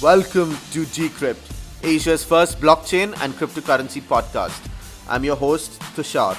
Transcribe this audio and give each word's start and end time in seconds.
Welcome 0.00 0.56
to 0.70 0.84
Decrypt, 0.84 1.42
Asia's 1.82 2.22
first 2.22 2.60
blockchain 2.60 3.20
and 3.20 3.34
cryptocurrency 3.34 4.00
podcast. 4.00 4.70
I'm 5.08 5.24
your 5.24 5.34
host, 5.34 5.80
Tushar. 5.96 6.38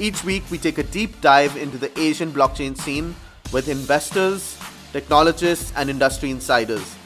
Each 0.00 0.24
week, 0.24 0.42
we 0.50 0.58
take 0.58 0.78
a 0.78 0.82
deep 0.82 1.20
dive 1.20 1.56
into 1.56 1.78
the 1.78 1.96
Asian 1.96 2.32
blockchain 2.32 2.76
scene 2.76 3.14
with 3.52 3.68
investors, 3.68 4.58
technologists, 4.92 5.72
and 5.76 5.88
industry 5.88 6.32
insiders. 6.32 6.96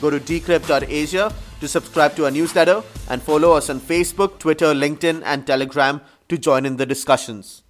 Go 0.00 0.08
to 0.08 0.18
decrypt.asia 0.18 1.34
to 1.60 1.68
subscribe 1.68 2.16
to 2.16 2.24
our 2.24 2.30
newsletter 2.30 2.82
and 3.10 3.22
follow 3.22 3.52
us 3.52 3.68
on 3.68 3.78
Facebook, 3.78 4.38
Twitter, 4.38 4.72
LinkedIn, 4.72 5.20
and 5.22 5.46
Telegram 5.46 6.00
to 6.30 6.38
join 6.38 6.64
in 6.64 6.78
the 6.78 6.86
discussions. 6.86 7.62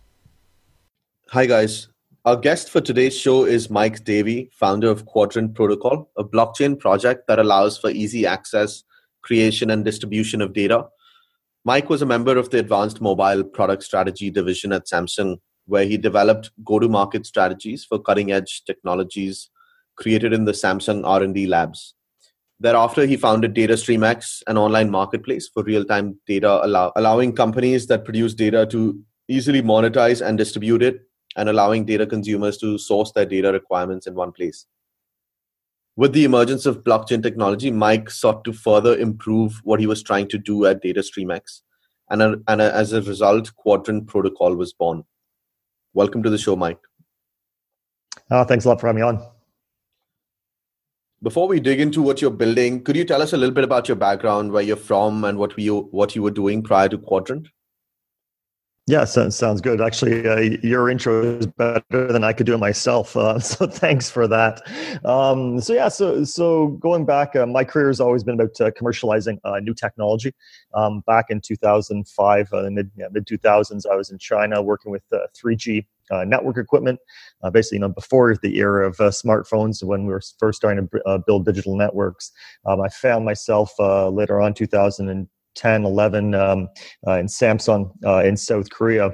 Hi, 1.31 1.47
guys. 1.47 1.89
Our 2.25 2.37
guest 2.37 2.71
for 2.71 2.81
today's 2.81 3.19
show 3.19 3.47
is 3.47 3.69
Mike 3.69 4.05
Davie, 4.05 4.49
founder 4.53 4.89
of 4.89 5.07
Quadrant 5.07 5.57
Protocol, 5.57 6.09
a 6.17 6.23
blockchain 6.23 6.79
project 6.79 7.27
that 7.27 7.41
allows 7.41 7.77
for 7.77 7.91
easy 7.91 8.29
access, 8.29 8.85
creation, 9.23 9.71
and 9.71 9.85
distribution 9.85 10.41
of 10.41 10.53
data. 10.53 10.87
Mike 11.65 11.91
was 11.91 12.01
a 12.01 12.07
member 12.07 12.39
of 12.39 12.51
the 12.51 12.61
Advanced 12.61 13.01
Mobile 13.01 13.43
Product 13.43 13.83
Strategy 13.83 14.31
Division 14.31 14.73
at 14.73 14.87
Samsung, 14.87 15.39
where 15.67 15.85
he 15.85 15.97
developed 15.97 16.53
go-to-market 16.63 17.27
strategies 17.27 17.85
for 17.85 17.99
cutting-edge 17.99 18.63
technologies 18.67 19.51
created 19.97 20.33
in 20.33 20.45
the 20.45 20.53
Samsung 20.53 21.05
R&D 21.05 21.49
labs. 21.49 21.97
Thereafter, 22.61 23.05
he 23.05 23.17
founded 23.17 23.53
DataStreamX, 23.53 24.45
an 24.47 24.57
online 24.57 24.93
marketplace 24.93 25.49
for 25.53 25.65
real-time 25.65 26.21
data, 26.29 26.65
allow- 26.65 26.93
allowing 26.95 27.33
companies 27.33 27.89
that 27.89 28.05
produce 28.05 28.33
data 28.33 28.65
to 28.67 29.01
easily 29.27 29.61
monetize 29.61 30.25
and 30.25 30.39
distribute 30.39 30.85
it 30.85 31.01
and 31.37 31.49
allowing 31.49 31.85
data 31.85 32.07
consumers 32.07 32.59
to 32.59 32.79
source 32.79 33.13
their 33.13 33.27
data 33.27 33.53
requirements 33.53 34.07
in 34.07 34.15
one 34.15 34.33
place. 34.33 34.67
With 35.97 36.13
the 36.13 36.25
emergence 36.25 36.65
of 36.65 36.85
blockchain 36.85 37.23
technology, 37.23 37.71
Mike 37.71 38.11
sought 38.11 38.45
to 38.45 38.53
further 38.53 38.97
improve 38.97 39.61
what 39.63 39.79
he 39.79 39.87
was 39.87 40.03
trying 40.03 40.29
to 40.29 40.39
do 40.39 40.65
at 40.65 40.83
DataStreamX, 40.83 41.61
and, 42.11 42.23
a, 42.23 42.41
and 42.49 42.63
a, 42.63 42.75
as 42.75 42.93
a 42.93 43.03
result, 43.03 43.55
Quadrant 43.57 44.07
Protocol 44.07 44.55
was 44.55 44.73
born. 44.73 45.05
Welcome 45.95 46.23
to 46.23 46.31
the 46.31 46.39
show, 46.39 46.57
Mike. 46.57 46.81
Oh, 48.31 48.45
thanks 48.45 48.65
a 48.65 48.69
lot 48.69 48.81
for 48.81 48.87
having 48.87 49.03
me 49.03 49.07
on. 49.07 49.27
Before 51.23 51.47
we 51.47 51.61
dig 51.61 51.79
into 51.79 52.03
what 52.03 52.21
you're 52.21 52.31
building, 52.31 52.83
could 52.83 52.97
you 52.97 53.05
tell 53.05 53.23
us 53.23 53.33
a 53.33 53.37
little 53.37 53.55
bit 53.55 53.63
about 53.63 53.87
your 53.87 53.97
background, 53.97 54.51
where 54.51 54.63
you're 54.63 54.77
from, 54.77 55.25
and 55.25 55.39
what 55.39 55.57
you 55.59 55.89
what 55.93 56.17
you 56.17 56.23
were 56.23 56.31
doing 56.33 56.63
prior 56.63 56.89
to 56.89 56.99
Quadrant? 56.99 57.49
Yeah, 58.89 59.05
so, 59.05 59.29
sounds 59.31 59.61
good. 59.61 59.81
Actually, 59.81 60.27
uh, 60.29 60.59
your 60.65 60.91
intro 60.91 61.23
is 61.23 61.47
better 61.47 61.83
than 61.91 62.25
I 62.25 62.33
could 62.33 62.47
do 62.47 62.55
it 62.55 62.59
myself. 62.59 63.17
Uh, 63.23 63.39
so 63.39 63.67
thanks 63.67 64.11
for 64.11 64.27
that. 64.27 64.61
Um, 65.05 65.61
so 65.61 65.73
yeah, 65.73 65.89
so 65.89 66.25
so 66.25 66.69
going 66.81 67.05
back, 67.05 67.37
uh, 67.37 67.47
my 67.47 67.63
career 67.63 67.87
has 67.87 68.01
always 68.01 68.25
been 68.25 68.35
about 68.35 68.61
uh, 68.61 68.73
commercializing 68.73 69.39
uh, 69.45 69.61
new 69.61 69.75
technology. 69.75 70.35
Um, 70.75 71.05
back 71.07 71.27
in 71.31 71.41
2005, 71.41 72.53
uh, 72.53 72.71
mid 72.71 72.91
yeah, 72.97 73.07
mid 73.13 73.27
2000s, 73.27 73.87
I 73.89 73.95
was 73.95 74.11
in 74.11 74.19
China 74.19 74.61
working 74.61 74.91
with 74.91 75.05
3G 75.13 75.87
network 76.27 76.59
equipment. 76.59 76.99
basically, 77.53 77.77
you 77.77 77.81
know, 77.81 77.89
before 77.91 78.37
the 78.43 78.57
era 78.59 78.89
of 78.89 78.97
smartphones, 78.97 79.85
when 79.85 80.05
we 80.05 80.13
were 80.13 80.23
first 80.39 80.57
starting 80.57 80.89
to 80.89 81.19
build 81.25 81.45
digital 81.45 81.77
networks, 81.77 82.33
um, 82.67 82.81
I 82.81 82.89
found 82.89 83.25
myself 83.25 83.73
later 83.79 84.41
on 84.41 84.53
2000 84.53 85.29
10, 85.55 85.85
11 85.85 86.35
um, 86.35 86.69
uh, 87.07 87.13
in 87.13 87.27
Samsung 87.27 87.93
uh, 88.05 88.23
in 88.25 88.37
South 88.37 88.71
Korea, 88.71 89.11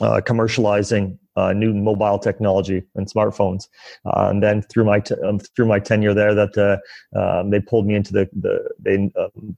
uh, 0.00 0.20
commercializing 0.20 1.18
uh, 1.36 1.52
new 1.52 1.72
mobile 1.72 2.18
technology 2.18 2.82
and 2.94 3.10
smartphones. 3.10 3.68
Uh, 4.04 4.28
and 4.28 4.42
then 4.42 4.62
through 4.62 4.84
my 4.84 5.00
t- 5.00 5.14
um, 5.24 5.38
through 5.38 5.66
my 5.66 5.78
tenure 5.78 6.14
there, 6.14 6.34
that 6.34 6.58
uh, 6.58 7.18
um, 7.18 7.50
they 7.50 7.60
pulled 7.60 7.86
me 7.86 7.94
into 7.94 8.12
the 8.12 8.28
the 8.32 8.68
they, 8.78 8.96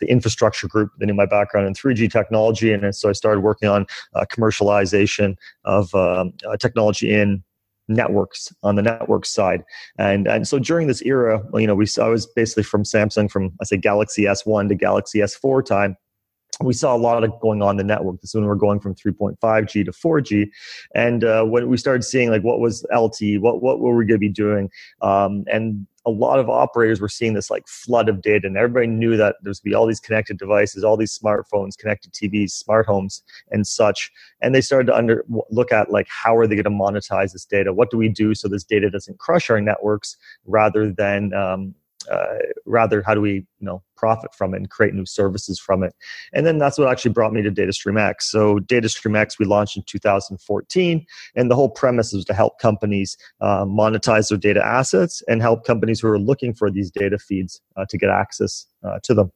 the 0.01 0.07
infrastructure 0.07 0.69
group. 0.69 0.91
They 0.99 1.07
knew 1.07 1.15
my 1.15 1.27
background 1.27 1.67
in 1.67 1.75
3G 1.75 2.11
technology, 2.11 2.73
and 2.73 2.95
so 2.95 3.09
I 3.09 3.13
started 3.13 3.41
working 3.41 3.69
on 3.69 3.87
commercialization 4.15 5.37
of 5.65 5.95
um, 5.95 6.33
technology 6.61 7.13
in 7.13 7.43
networks 7.89 8.53
on 8.63 8.77
the 8.77 8.83
network 8.83 9.27
side 9.27 9.63
and 9.99 10.27
and 10.27 10.49
so 10.49 10.59
during 10.59 10.87
this 10.87 11.03
era 11.03 11.43
you 11.55 11.67
know 11.67 11.75
we 11.75 11.87
I 12.01 12.09
was 12.09 12.27
basically 12.27 12.63
from 12.63 12.83
Samsung 12.83 13.31
from 13.31 13.53
I 13.61 13.65
say 13.65 13.77
Galaxy 13.77 14.23
S1 14.23 14.69
to 14.69 14.75
Galaxy 14.75 15.19
S4 15.19 15.63
time 15.65 15.95
we 16.61 16.73
saw 16.73 16.95
a 16.95 16.99
lot 16.99 17.23
of 17.25 17.39
going 17.41 17.63
on 17.63 17.77
the 17.77 17.85
network. 17.85 18.21
This 18.21 18.31
is 18.31 18.35
when 18.35 18.45
we 18.45 18.51
are 18.51 18.57
going 18.57 18.81
from 18.81 18.95
3.5G 18.95 19.85
to 19.85 19.93
4G, 19.93 20.49
and 20.95 21.25
uh, 21.25 21.45
when 21.45 21.69
we 21.69 21.77
started 21.77 22.03
seeing 22.03 22.31
like 22.31 22.43
what 22.43 22.61
was 22.61 22.87
LTE, 22.93 23.41
what 23.41 23.63
what 23.63 23.81
were 23.81 23.97
we 23.97 24.05
going 24.05 24.17
to 24.17 24.19
be 24.19 24.29
doing, 24.29 24.71
um, 25.03 25.45
and 25.51 25.87
a 26.07 26.11
lot 26.11 26.39
of 26.39 26.51
operators 26.51 27.01
were 27.01 27.09
seeing 27.09 27.33
this 27.33 27.51
like 27.51 27.67
flood 27.67 28.09
of 28.09 28.21
data, 28.21 28.47
and 28.47 28.57
everybody 28.57 28.87
knew 28.87 29.17
that 29.17 29.37
there's 29.43 29.61
be 29.61 29.75
all 29.75 29.87
these 29.87 30.01
connected 30.01 30.39
devices, 30.39 30.85
all 30.85 30.97
these 30.97 31.19
smartphones, 31.19 31.77
connected 31.79 32.13
TVs, 32.13 32.51
smart 32.51 32.87
homes, 32.87 33.23
and 33.51 33.67
such. 33.67 34.11
And 34.43 34.55
they 34.55 34.61
started 34.61 34.87
to 34.89 34.97
under 34.97 35.25
look 35.51 35.73
at 35.73 35.91
like 35.91 36.07
how 36.09 36.37
are 36.37 36.47
they 36.47 36.57
going 36.57 36.65
to 36.65 36.71
monetize 36.71 37.33
this 37.33 37.45
data? 37.45 37.73
What 37.73 37.91
do 37.91 37.97
we 37.97 38.09
do 38.09 38.35
so 38.35 38.49
this 38.49 38.65
data 38.65 38.91
doesn't 38.91 39.19
crush 39.19 39.51
our 39.51 39.61
networks, 39.61 40.17
rather 40.45 40.93
than 40.93 41.33
um, 41.33 41.75
uh, 42.11 42.39
rather 42.67 43.03
how 43.03 43.15
do 43.15 43.21
we 43.21 43.33
you 43.33 43.47
know 43.61 43.83
profit 44.05 44.35
from 44.35 44.53
it 44.53 44.59
and 44.59 44.69
create 44.69 44.93
new 44.93 45.07
services 45.07 45.59
from 45.59 45.83
it. 45.83 45.95
And 46.35 46.45
then 46.45 46.59
that's 46.59 46.79
what 46.79 46.91
actually 46.91 47.13
brought 47.13 47.33
me 47.33 47.41
to 47.41 47.51
datastream 47.51 47.99
x. 47.99 48.31
So 48.31 48.59
datastream 48.59 49.17
x 49.17 49.39
we 49.39 49.47
launched 49.47 49.79
in 49.79 49.83
2014 49.87 51.07
and 51.35 51.51
the 51.51 51.55
whole 51.55 51.71
premise 51.71 52.13
was 52.13 52.25
to 52.27 52.35
help 52.35 52.59
companies 52.59 53.17
uh, 53.41 53.65
monetize 53.65 54.29
their 54.29 54.37
data 54.37 54.63
assets 54.63 55.23
and 55.27 55.41
help 55.41 55.65
companies 55.65 56.01
who 56.01 56.09
are 56.09 56.19
looking 56.19 56.53
for 56.53 56.71
these 56.71 56.91
data 56.91 57.19
feeds 57.19 57.63
uh, 57.77 57.87
to 57.89 57.97
get 57.97 58.11
access 58.11 58.67
uh, 58.87 58.99
to 59.05 59.15
them. 59.15 59.33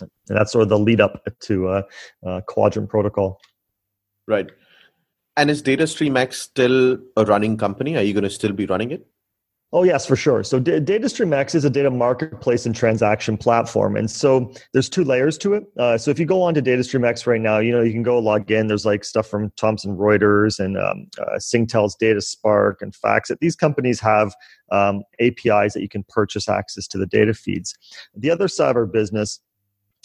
And 0.00 0.36
that's 0.36 0.52
sort 0.52 0.62
of 0.62 0.68
the 0.68 0.78
lead 0.78 1.00
up 1.00 1.24
to 1.40 1.68
uh, 1.68 1.82
uh, 2.26 2.40
quadrant 2.48 2.88
protocol. 2.88 3.40
Right. 4.26 4.50
And 5.36 5.50
is 5.50 5.62
datastream 5.62 6.18
x 6.18 6.40
still 6.40 6.98
a 7.16 7.24
running 7.24 7.56
company? 7.56 7.96
Are 7.96 8.02
you 8.02 8.12
going 8.12 8.24
to 8.24 8.30
still 8.30 8.52
be 8.52 8.66
running 8.66 8.90
it 8.90 9.06
Oh 9.70 9.82
yes, 9.82 10.06
for 10.06 10.16
sure. 10.16 10.42
So 10.42 10.58
D- 10.58 10.80
DataStreamX 10.80 11.54
is 11.54 11.64
a 11.64 11.68
data 11.68 11.90
marketplace 11.90 12.64
and 12.64 12.74
transaction 12.74 13.36
platform, 13.36 13.96
and 13.96 14.10
so 14.10 14.50
there's 14.72 14.88
two 14.88 15.04
layers 15.04 15.36
to 15.38 15.52
it. 15.52 15.64
Uh, 15.78 15.98
so 15.98 16.10
if 16.10 16.18
you 16.18 16.24
go 16.24 16.40
on 16.40 16.54
to 16.54 16.62
DataStreamX 16.62 17.26
right 17.26 17.40
now, 17.40 17.58
you 17.58 17.70
know 17.70 17.82
you 17.82 17.92
can 17.92 18.02
go 18.02 18.18
log 18.18 18.50
in. 18.50 18.68
There's 18.68 18.86
like 18.86 19.04
stuff 19.04 19.26
from 19.26 19.52
Thomson 19.56 19.94
Reuters 19.94 20.58
and 20.58 20.78
um, 20.78 21.06
uh, 21.20 21.36
Singtel's 21.36 21.96
DataSpark 22.00 22.76
and 22.80 22.94
FactSet. 22.94 23.40
These 23.40 23.56
companies 23.56 24.00
have 24.00 24.34
um, 24.72 25.02
APIs 25.20 25.74
that 25.74 25.82
you 25.82 25.88
can 25.88 26.04
purchase 26.08 26.48
access 26.48 26.88
to 26.88 26.98
the 26.98 27.06
data 27.06 27.34
feeds. 27.34 27.74
The 28.16 28.30
other 28.30 28.48
side 28.48 28.70
of 28.70 28.76
our 28.76 28.86
business 28.86 29.38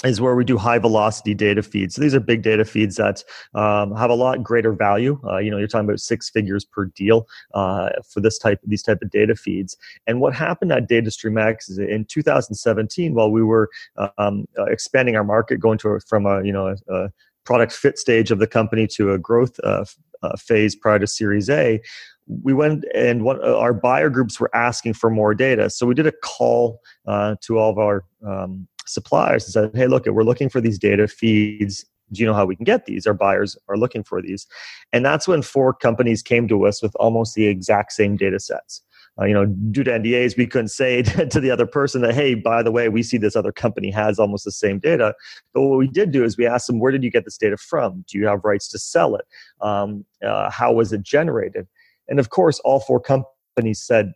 is 0.04 0.20
where 0.20 0.36
we 0.36 0.44
do 0.44 0.58
high 0.58 0.78
velocity 0.78 1.34
data 1.34 1.64
feeds. 1.64 1.96
So 1.96 2.02
these 2.02 2.14
are 2.14 2.20
big 2.20 2.42
data 2.42 2.66
feeds 2.66 2.98
that 2.98 3.24
um, 3.54 3.96
have 3.96 4.10
a 4.10 4.16
lot 4.16 4.44
greater 4.44 4.74
value. 4.74 5.20
Uh, 5.26 5.38
you 5.38 5.50
know, 5.50 5.58
you're 5.58 5.68
talking 5.68 5.88
about 5.88 6.00
six 6.00 6.30
figures 6.30 6.66
per 6.66 6.86
deal 6.86 7.28
uh, 7.54 7.90
for 8.10 8.20
this 8.20 8.38
type 8.38 8.60
these 8.64 8.84
type 8.84 9.02
of 9.02 9.10
data 9.10 9.36
feeds. 9.36 9.78
And 10.08 10.20
what 10.20 10.34
happened 10.34 10.72
at 10.72 10.90
DataStreamX 10.90 11.70
is 11.70 11.78
in 11.78 12.06
2017, 12.06 13.14
while 13.14 13.32
we 13.32 13.44
were 13.44 13.70
um, 14.18 14.46
uh, 14.58 14.66
expanding 14.66 15.16
our 15.16 15.24
market, 15.24 15.60
going 15.60 15.78
to 15.80 16.00
from 16.08 16.26
a 16.26 16.44
you 16.44 16.52
know 16.52 16.68
a, 16.68 16.94
a, 16.94 17.10
product 17.46 17.74
fit 17.74 18.00
stage 18.00 18.32
of 18.32 18.40
the 18.40 18.48
company 18.48 18.88
to 18.88 19.12
a 19.12 19.18
growth 19.18 19.60
uh, 19.66 19.84
uh, 20.22 20.38
phase 20.38 20.78
prior 20.78 20.98
to 20.98 21.06
Series 21.06 21.50
A, 21.50 21.82
we 22.28 22.54
went 22.54 22.86
and 22.96 23.28
uh, 23.28 23.58
our 23.58 23.74
buyer 23.74 24.10
groups 24.10 24.40
were 24.40 24.54
asking 24.56 24.94
for 24.94 25.10
more 25.10 25.34
data. 25.34 25.70
So 25.70 25.86
we 25.86 25.94
did 25.94 26.08
a 26.08 26.14
call 26.24 26.80
uh, 27.06 27.36
to 27.42 27.58
all 27.58 27.70
of 27.70 27.78
our 27.78 28.06
um, 28.26 28.68
suppliers 28.86 29.46
and 29.46 29.54
said, 29.54 29.72
hey, 29.76 29.88
look, 29.88 30.06
we're 30.06 30.24
looking 30.24 30.50
for 30.50 30.62
these 30.62 30.80
data 30.80 31.08
feeds. 31.08 31.86
Do 32.12 32.22
you 32.22 32.28
know 32.28 32.34
how 32.34 32.46
we 32.46 32.56
can 32.56 32.66
get 32.66 32.86
these? 32.86 33.08
Our 33.08 33.14
buyers 33.14 33.58
are 33.70 33.78
looking 33.78 34.04
for 34.04 34.22
these. 34.22 34.46
And 34.92 35.06
that's 35.06 35.28
when 35.28 35.42
four 35.42 35.74
companies 35.74 36.22
came 36.22 36.48
to 36.48 36.66
us 36.66 36.82
with 36.82 36.96
almost 36.96 37.36
the 37.36 37.48
exact 37.48 37.94
same 37.94 38.18
data 38.18 38.40
sets. 38.40 38.82
Uh, 39.20 39.26
you 39.26 39.34
know, 39.34 39.46
due 39.46 39.84
to 39.84 39.92
NDAs, 39.92 40.38
we 40.38 40.48
couldn't 40.48 40.70
say 40.70 41.02
to 41.30 41.40
the 41.40 41.52
other 41.52 41.68
person 41.68 42.02
that, 42.02 42.16
hey, 42.16 42.34
by 42.34 42.64
the 42.64 42.72
way, 42.72 42.90
we 42.90 43.04
see 43.04 43.18
this 43.18 43.36
other 43.36 43.52
company 43.52 43.92
has 43.92 44.18
almost 44.20 44.44
the 44.44 44.52
same 44.52 44.80
data. 44.80 45.14
But 45.54 45.62
what 45.62 45.78
we 45.78 45.88
did 45.88 46.12
do 46.12 46.24
is 46.24 46.38
we 46.38 46.48
asked 46.48 46.68
them, 46.68 46.80
where 46.80 46.92
did 46.92 47.04
you 47.04 47.12
get 47.12 47.26
this 47.26 47.38
data 47.38 47.58
from? 47.58 48.04
Do 48.08 48.18
you 48.18 48.26
have 48.28 48.44
rights 48.44 48.68
to 48.70 48.80
sell 48.80 49.16
it? 49.16 49.26
Um, 49.62 50.06
uh, 50.26 50.50
how 50.50 50.74
was 50.74 50.94
it 50.94 51.04
generated? 51.04 51.68
And 52.08 52.20
of 52.20 52.30
course, 52.30 52.60
all 52.60 52.80
four 52.80 53.00
companies 53.00 53.80
said, 53.80 54.14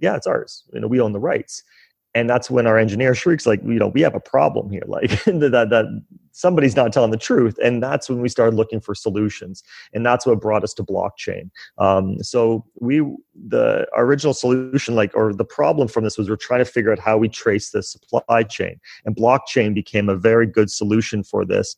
yeah, 0.00 0.14
it's 0.14 0.26
ours. 0.26 0.62
You 0.72 0.80
know, 0.80 0.86
we 0.86 1.00
own 1.00 1.12
the 1.12 1.20
rights 1.20 1.64
and 2.14 2.28
that's 2.28 2.50
when 2.50 2.66
our 2.66 2.78
engineer 2.78 3.14
shrieks 3.14 3.46
like 3.46 3.60
you 3.62 3.78
know 3.78 3.88
we 3.88 4.00
have 4.00 4.14
a 4.14 4.20
problem 4.20 4.70
here. 4.70 4.82
Like 4.88 5.10
that, 5.24 5.68
that 5.70 6.02
somebody's 6.38 6.76
not 6.76 6.92
telling 6.92 7.10
the 7.10 7.16
truth. 7.16 7.58
And 7.62 7.82
that's 7.82 8.08
when 8.08 8.20
we 8.20 8.28
started 8.28 8.54
looking 8.54 8.80
for 8.80 8.94
solutions. 8.94 9.64
And 9.92 10.06
that's 10.06 10.24
what 10.24 10.40
brought 10.40 10.62
us 10.62 10.72
to 10.74 10.84
blockchain. 10.84 11.50
Um, 11.78 12.22
so 12.22 12.64
we 12.80 13.00
the 13.34 13.86
original 13.96 14.34
solution 14.34 14.94
like 14.94 15.10
or 15.14 15.34
the 15.34 15.44
problem 15.44 15.88
from 15.88 16.04
this 16.04 16.16
was 16.16 16.30
we're 16.30 16.36
trying 16.36 16.60
to 16.60 16.64
figure 16.64 16.92
out 16.92 16.98
how 17.00 17.18
we 17.18 17.28
trace 17.28 17.70
the 17.70 17.82
supply 17.82 18.44
chain. 18.44 18.80
And 19.04 19.16
blockchain 19.16 19.74
became 19.74 20.08
a 20.08 20.16
very 20.16 20.46
good 20.46 20.70
solution 20.70 21.24
for 21.24 21.44
this 21.44 21.76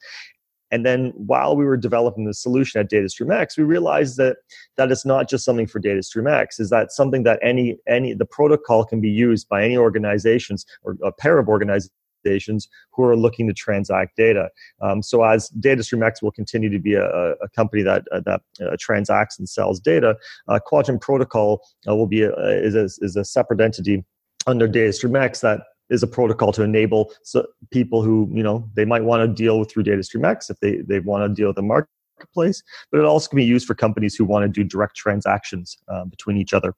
And 0.70 0.86
then 0.86 1.12
while 1.16 1.56
we 1.56 1.64
were 1.64 1.76
developing 1.76 2.24
the 2.24 2.34
solution 2.34 2.80
at 2.80 2.90
DataStreamX, 2.90 3.58
we 3.58 3.64
realized 3.64 4.16
that 4.18 4.38
that 4.76 4.90
is 4.90 5.04
not 5.04 5.28
just 5.28 5.44
something 5.44 5.66
for 5.66 5.80
DataStreamX, 5.80 6.60
is 6.60 6.70
that 6.70 6.92
something 6.92 7.24
that 7.24 7.38
any 7.42 7.76
any 7.88 8.14
the 8.14 8.24
protocol 8.24 8.84
can 8.84 9.00
be 9.00 9.10
used 9.10 9.48
by 9.48 9.64
any 9.64 9.76
organizations 9.76 10.64
or 10.82 10.96
a 11.02 11.12
pair 11.12 11.38
of 11.38 11.48
organizations 11.48 12.68
who 12.92 13.02
are 13.04 13.16
looking 13.16 13.48
to 13.48 13.54
transact 13.54 14.16
data. 14.16 14.50
Um, 14.80 15.02
so 15.02 15.24
as 15.24 15.50
DataStreamX 15.60 16.22
will 16.22 16.32
continue 16.32 16.70
to 16.70 16.78
be 16.78 16.94
a, 16.94 17.04
a 17.06 17.48
company 17.54 17.82
that 17.82 18.04
uh, 18.12 18.20
that 18.26 18.42
uh, 18.60 18.76
transacts 18.78 19.38
and 19.38 19.48
sells 19.48 19.80
data, 19.80 20.16
uh, 20.48 20.58
Quadrant 20.58 21.00
Protocol 21.00 21.62
uh, 21.88 21.96
will 21.96 22.06
be 22.06 22.22
a, 22.22 22.32
is 22.62 22.74
a, 22.74 22.84
is 23.04 23.16
a 23.16 23.24
separate 23.24 23.60
entity 23.60 24.04
under 24.46 24.68
DataStreamX 24.68 25.40
that 25.40 25.60
is 25.90 26.02
a 26.02 26.06
protocol 26.06 26.52
to 26.52 26.62
enable 26.62 27.12
so 27.22 27.46
people 27.70 28.02
who 28.02 28.28
you 28.32 28.42
know 28.42 28.68
they 28.74 28.84
might 28.84 29.04
want 29.04 29.22
to 29.22 29.42
deal 29.42 29.58
with 29.58 29.70
through 29.70 29.84
DataStreamX 29.84 30.50
if 30.50 30.58
they 30.60 30.76
they 30.78 31.00
want 31.00 31.28
to 31.28 31.34
deal 31.34 31.48
with 31.48 31.56
the 31.56 31.62
marketplace, 31.62 32.62
but 32.90 33.00
it 33.00 33.04
also 33.04 33.28
can 33.28 33.36
be 33.36 33.44
used 33.44 33.66
for 33.66 33.74
companies 33.74 34.14
who 34.14 34.24
want 34.24 34.44
to 34.44 34.48
do 34.48 34.64
direct 34.64 34.96
transactions 34.96 35.78
uh, 35.88 36.04
between 36.04 36.36
each 36.36 36.52
other. 36.52 36.74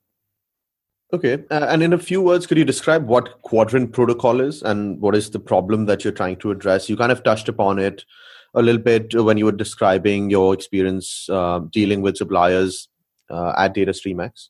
Okay, 1.14 1.44
uh, 1.50 1.66
and 1.68 1.82
in 1.82 1.92
a 1.92 1.98
few 1.98 2.22
words, 2.22 2.46
could 2.46 2.56
you 2.56 2.64
describe 2.64 3.06
what 3.06 3.42
Quadrant 3.42 3.92
Protocol 3.92 4.40
is 4.40 4.62
and 4.62 4.98
what 4.98 5.14
is 5.14 5.28
the 5.28 5.38
problem 5.38 5.84
that 5.84 6.04
you're 6.04 6.12
trying 6.12 6.36
to 6.36 6.50
address? 6.50 6.88
You 6.88 6.96
kind 6.96 7.12
of 7.12 7.22
touched 7.22 7.50
upon 7.50 7.78
it 7.78 8.06
a 8.54 8.62
little 8.62 8.80
bit 8.80 9.14
when 9.14 9.36
you 9.36 9.44
were 9.44 9.52
describing 9.52 10.30
your 10.30 10.54
experience 10.54 11.28
uh, 11.28 11.60
dealing 11.70 12.00
with 12.00 12.16
suppliers 12.16 12.88
uh, 13.28 13.52
at 13.58 13.74
DataStreamX. 13.74 14.48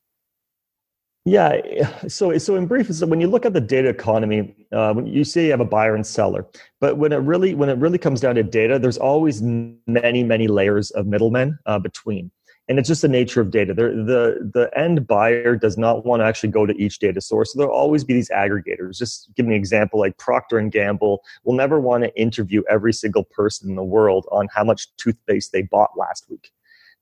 Yeah. 1.24 1.60
So, 2.08 2.36
so 2.38 2.56
in 2.56 2.66
brief, 2.66 2.92
so 2.92 3.06
when 3.06 3.20
you 3.20 3.28
look 3.28 3.46
at 3.46 3.52
the 3.52 3.60
data 3.60 3.88
economy, 3.88 4.56
uh, 4.72 4.92
when 4.92 5.06
you 5.06 5.22
say 5.22 5.44
you 5.44 5.50
have 5.52 5.60
a 5.60 5.64
buyer 5.64 5.94
and 5.94 6.04
seller, 6.04 6.46
but 6.80 6.96
when 6.96 7.12
it 7.12 7.18
really 7.18 7.54
when 7.54 7.68
it 7.68 7.78
really 7.78 7.98
comes 7.98 8.20
down 8.20 8.34
to 8.34 8.42
data, 8.42 8.78
there's 8.78 8.98
always 8.98 9.40
many 9.40 10.24
many 10.24 10.48
layers 10.48 10.90
of 10.90 11.06
middlemen 11.06 11.56
uh, 11.66 11.78
between, 11.78 12.32
and 12.68 12.76
it's 12.80 12.88
just 12.88 13.02
the 13.02 13.08
nature 13.08 13.40
of 13.40 13.52
data. 13.52 13.72
They're, 13.72 13.94
the 13.94 14.50
the 14.52 14.68
end 14.76 15.06
buyer 15.06 15.54
does 15.54 15.78
not 15.78 16.04
want 16.04 16.22
to 16.22 16.24
actually 16.24 16.50
go 16.50 16.66
to 16.66 16.76
each 16.76 16.98
data 16.98 17.20
source. 17.20 17.52
So 17.52 17.58
there'll 17.60 17.72
always 17.74 18.02
be 18.02 18.14
these 18.14 18.30
aggregators. 18.30 18.98
Just 18.98 19.32
give 19.36 19.46
me 19.46 19.54
an 19.54 19.60
example, 19.60 20.00
like 20.00 20.18
Procter 20.18 20.58
and 20.58 20.72
Gamble 20.72 21.22
will 21.44 21.54
never 21.54 21.78
want 21.78 22.02
to 22.02 22.20
interview 22.20 22.64
every 22.68 22.92
single 22.92 23.22
person 23.22 23.70
in 23.70 23.76
the 23.76 23.84
world 23.84 24.26
on 24.32 24.48
how 24.52 24.64
much 24.64 24.88
toothpaste 24.96 25.52
they 25.52 25.62
bought 25.62 25.90
last 25.96 26.26
week 26.28 26.50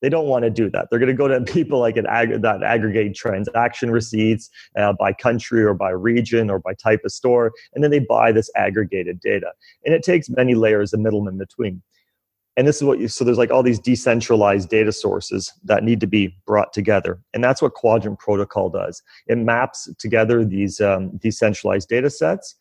they 0.01 0.09
don't 0.09 0.27
want 0.27 0.45
to 0.45 0.51
do 0.51 0.71
that. 0.71 0.89
They're 0.91 0.99
going 0.99 1.09
to 1.09 1.15
go 1.15 1.29
to 1.29 1.41
people 1.41 1.79
like 1.79 1.97
an 1.97 2.07
ag- 2.07 2.43
that 2.43 2.63
aggregate 2.63 3.15
transaction 3.15 3.91
receipts 3.91 4.51
uh, 4.77 4.93
by 4.93 5.13
country 5.13 5.63
or 5.63 5.75
by 5.75 5.91
region 5.91 6.51
or 6.51 6.59
by 6.59 6.75
type 6.75 7.03
of 7.05 7.13
store, 7.13 7.53
and 7.75 7.85
then 7.85 7.91
they 7.91 7.99
buy 7.99 8.33
this 8.33 8.51
aggregated 8.57 9.21
data. 9.21 9.53
And 9.85 9.95
it 9.95 10.03
takes 10.03 10.29
many 10.29 10.55
layers 10.55 10.93
of 10.93 11.01
middlemen 11.01 11.39
between. 11.39 11.83
And 12.57 12.67
this 12.67 12.77
is 12.77 12.83
what 12.83 12.99
you, 12.99 13.09
so 13.09 13.25
there's 13.25 13.39
like 13.39 13.51
all 13.51 13.63
these 13.63 13.79
decentralized 13.79 14.69
data 14.69 14.93
sources 14.93 15.53
that 15.65 15.85
need 15.85 16.01
to 16.01 16.07
be 16.07 16.37
brought 16.47 16.73
together. 16.73 17.21
And 17.33 17.43
that's 17.43 17.63
what 17.63 17.75
Quadrant 17.75 18.19
Protocol 18.19 18.69
does. 18.69 19.03
It 19.29 19.39
maps 19.39 19.89
together 19.99 20.45
these 20.45 20.81
um, 20.81 21.17
decentralized 21.19 21.89
data 21.89 22.11
sets 22.11 22.57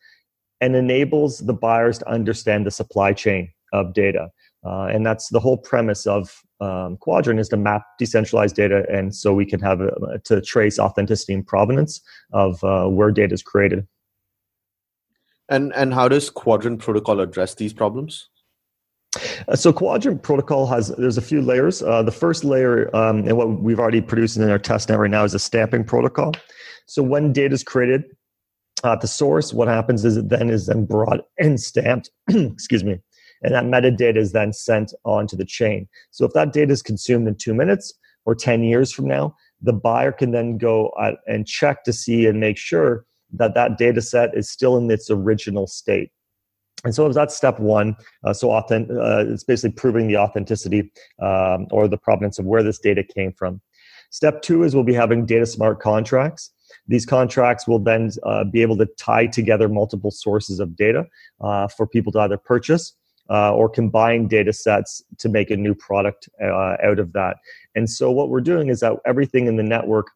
and 0.62 0.76
enables 0.76 1.40
the 1.40 1.54
buyers 1.54 1.98
to 2.00 2.10
understand 2.10 2.66
the 2.66 2.72
supply 2.72 3.14
chain 3.14 3.52
of 3.74 3.94
data. 3.94 4.30
Uh, 4.64 4.86
and 4.86 5.06
that's 5.06 5.30
the 5.30 5.40
whole 5.40 5.58
premise 5.58 6.06
of 6.06 6.44
um, 6.62 6.98
Quadrant 6.98 7.40
is 7.40 7.50
to 7.50 7.58
map 7.58 7.84
decentralized 7.98 8.56
data, 8.56 8.86
and 8.92 9.16
so 9.16 9.34
we 9.34 9.46
can 9.46 9.60
have 9.62 9.82
a, 9.82 10.20
to 10.26 10.42
trace 10.42 10.78
authenticity 10.78 11.34
and 11.34 11.46
provenance 11.46 12.02
of 12.34 12.64
uh, 12.64 12.88
where 12.88 13.12
data 13.12 13.34
is 13.34 13.44
created. 13.44 13.88
And 15.48 15.74
and 15.76 15.94
how 15.94 16.08
does 16.08 16.30
Quadrant 16.30 16.80
Protocol 16.80 17.22
address 17.22 17.56
these 17.56 17.74
problems? 17.74 18.30
Uh, 19.48 19.56
so 19.56 19.72
Quadrant 19.72 20.22
Protocol 20.22 20.68
has 20.68 20.90
there's 20.98 21.18
a 21.18 21.22
few 21.22 21.42
layers. 21.42 21.82
Uh, 21.82 22.04
the 22.04 22.12
first 22.12 22.44
layer, 22.44 22.94
um, 22.96 23.20
and 23.20 23.38
what 23.38 23.62
we've 23.62 23.80
already 23.80 24.02
produced 24.02 24.38
in 24.38 24.50
our 24.50 24.60
test 24.60 24.90
net 24.90 25.00
right 25.00 25.10
now, 25.10 25.24
is 25.24 25.34
a 25.34 25.40
stamping 25.40 25.84
protocol. 25.84 26.34
So 26.88 27.02
when 27.02 27.32
data 27.32 27.54
is 27.54 27.64
created 27.64 28.04
at 28.84 29.02
the 29.02 29.08
source, 29.08 29.54
what 29.54 29.68
happens 29.68 30.06
is 30.06 30.18
it 30.18 30.30
then 30.30 30.50
is 30.50 30.68
then 30.68 30.86
brought 30.86 31.22
and 31.38 31.60
stamped. 31.60 32.10
excuse 32.28 32.84
me 32.84 33.00
and 33.42 33.54
that 33.54 33.66
metadata 33.66 34.18
is 34.18 34.32
then 34.32 34.54
sent 34.54 34.94
onto 35.06 35.36
the 35.36 35.46
chain. 35.46 35.88
So 36.12 36.26
if 36.26 36.34
that 36.34 36.54
data 36.54 36.72
is 36.72 36.82
consumed 36.82 37.28
in 37.28 37.36
two 37.36 37.54
minutes 37.54 37.94
or 38.26 38.36
10 38.36 38.64
years 38.64 38.92
from 38.92 39.08
now, 39.08 39.36
the 39.62 39.74
buyer 39.74 40.12
can 40.12 40.32
then 40.32 40.58
go 40.58 40.92
and 41.28 41.48
check 41.48 41.84
to 41.84 41.94
see 41.94 42.26
and 42.26 42.40
make 42.40 42.58
sure 42.58 43.06
that 43.34 43.54
that 43.56 43.78
data 43.78 44.02
set 44.02 44.36
is 44.36 44.50
still 44.50 44.78
in 44.78 44.90
its 44.90 45.10
original 45.10 45.68
state. 45.68 46.12
And 46.86 46.96
so 46.96 47.10
that's 47.10 47.36
step 47.36 47.60
one. 47.60 47.96
Uh, 48.24 48.34
so 48.34 48.52
uh, 48.52 48.64
it's 48.70 49.44
basically 49.44 49.74
proving 49.76 50.08
the 50.08 50.18
authenticity 50.18 50.92
um, 51.22 51.68
or 51.72 51.88
the 51.88 51.98
provenance 51.98 52.40
of 52.40 52.46
where 52.46 52.64
this 52.64 52.80
data 52.80 53.04
came 53.04 53.34
from. 53.34 53.62
Step 54.12 54.42
two 54.42 54.64
is 54.64 54.74
we'll 54.74 54.84
be 54.84 54.94
having 54.94 55.26
data 55.26 55.46
smart 55.46 55.82
contracts. 55.82 56.52
These 56.88 57.06
contracts 57.06 57.68
will 57.68 57.80
then 57.80 58.12
uh, 58.24 58.46
be 58.46 58.62
able 58.62 58.78
to 58.78 58.88
tie 58.98 59.28
together 59.28 59.68
multiple 59.68 60.10
sources 60.10 60.60
of 60.60 60.76
data 60.76 61.06
uh, 61.42 61.68
for 61.68 61.86
people 61.86 62.12
to 62.14 62.20
either 62.20 62.38
purchase 62.38 62.96
uh, 63.30 63.54
or 63.54 63.70
combine 63.70 64.28
data 64.28 64.54
sets 64.54 65.04
to 65.18 65.30
make 65.30 65.52
a 65.52 65.58
new 65.58 65.76
product 65.76 66.30
uh, 66.42 66.76
out 66.84 67.00
of 67.00 67.14
that. 67.14 67.38
And 67.76 67.90
so 67.90 68.12
what 68.12 68.30
we're 68.30 68.42
doing 68.42 68.70
is 68.70 68.80
that 68.80 68.94
everything 69.06 69.48
in 69.48 69.56
the 69.56 69.64
network 69.64 70.08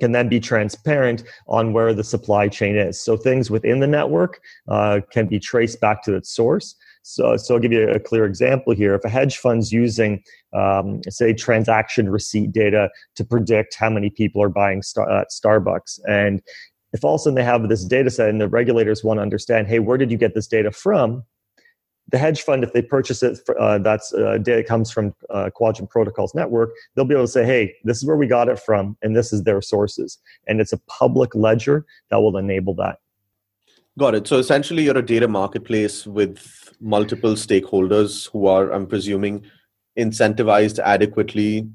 can 0.00 0.12
then 0.12 0.28
be 0.28 0.40
transparent 0.40 1.24
on 1.48 1.72
where 1.72 1.94
the 1.94 2.04
supply 2.04 2.48
chain 2.48 2.76
is. 2.76 3.00
So 3.00 3.16
things 3.16 3.50
within 3.50 3.80
the 3.80 3.86
network 3.86 4.40
uh, 4.68 5.00
can 5.10 5.26
be 5.26 5.38
traced 5.38 5.80
back 5.80 6.02
to 6.04 6.14
its 6.14 6.30
source. 6.30 6.74
So, 7.02 7.36
so 7.36 7.54
I'll 7.54 7.60
give 7.60 7.72
you 7.72 7.88
a 7.88 8.00
clear 8.00 8.24
example 8.26 8.74
here. 8.74 8.94
If 8.94 9.04
a 9.04 9.08
hedge 9.08 9.38
fund's 9.38 9.72
using, 9.72 10.22
um, 10.52 11.00
say, 11.08 11.32
transaction 11.32 12.10
receipt 12.10 12.52
data 12.52 12.90
to 13.14 13.24
predict 13.24 13.76
how 13.76 13.88
many 13.88 14.10
people 14.10 14.42
are 14.42 14.48
buying 14.48 14.82
star- 14.82 15.10
at 15.10 15.28
Starbucks, 15.30 16.00
and 16.08 16.42
if 16.92 17.04
all 17.04 17.14
of 17.14 17.20
a 17.20 17.22
sudden 17.22 17.36
they 17.36 17.44
have 17.44 17.68
this 17.68 17.84
data 17.84 18.10
set 18.10 18.28
and 18.28 18.40
the 18.40 18.48
regulators 18.48 19.04
want 19.04 19.18
to 19.18 19.22
understand, 19.22 19.68
hey, 19.68 19.78
where 19.78 19.98
did 19.98 20.10
you 20.10 20.18
get 20.18 20.34
this 20.34 20.48
data 20.48 20.72
from? 20.72 21.22
The 22.08 22.18
hedge 22.18 22.42
fund, 22.42 22.62
if 22.62 22.72
they 22.72 22.82
purchase 22.82 23.22
it, 23.22 23.38
uh, 23.58 23.78
that's 23.78 24.14
uh, 24.14 24.38
data 24.38 24.62
comes 24.62 24.90
from 24.90 25.14
uh, 25.30 25.50
Quadrant 25.50 25.90
Protocols 25.90 26.34
Network, 26.34 26.70
they'll 26.94 27.04
be 27.04 27.14
able 27.14 27.24
to 27.24 27.30
say, 27.30 27.44
hey, 27.44 27.74
this 27.84 27.96
is 27.96 28.06
where 28.06 28.16
we 28.16 28.26
got 28.26 28.48
it 28.48 28.60
from, 28.60 28.96
and 29.02 29.16
this 29.16 29.32
is 29.32 29.42
their 29.42 29.60
sources. 29.60 30.18
And 30.46 30.60
it's 30.60 30.72
a 30.72 30.78
public 30.86 31.34
ledger 31.34 31.84
that 32.10 32.18
will 32.18 32.36
enable 32.36 32.74
that. 32.74 32.98
Got 33.98 34.14
it. 34.14 34.26
So 34.28 34.38
essentially, 34.38 34.84
you're 34.84 34.98
a 34.98 35.04
data 35.04 35.26
marketplace 35.26 36.06
with 36.06 36.74
multiple 36.80 37.32
stakeholders 37.32 38.30
who 38.30 38.46
are, 38.46 38.70
I'm 38.70 38.86
presuming, 38.86 39.44
incentivized 39.98 40.78
adequately 40.78 41.68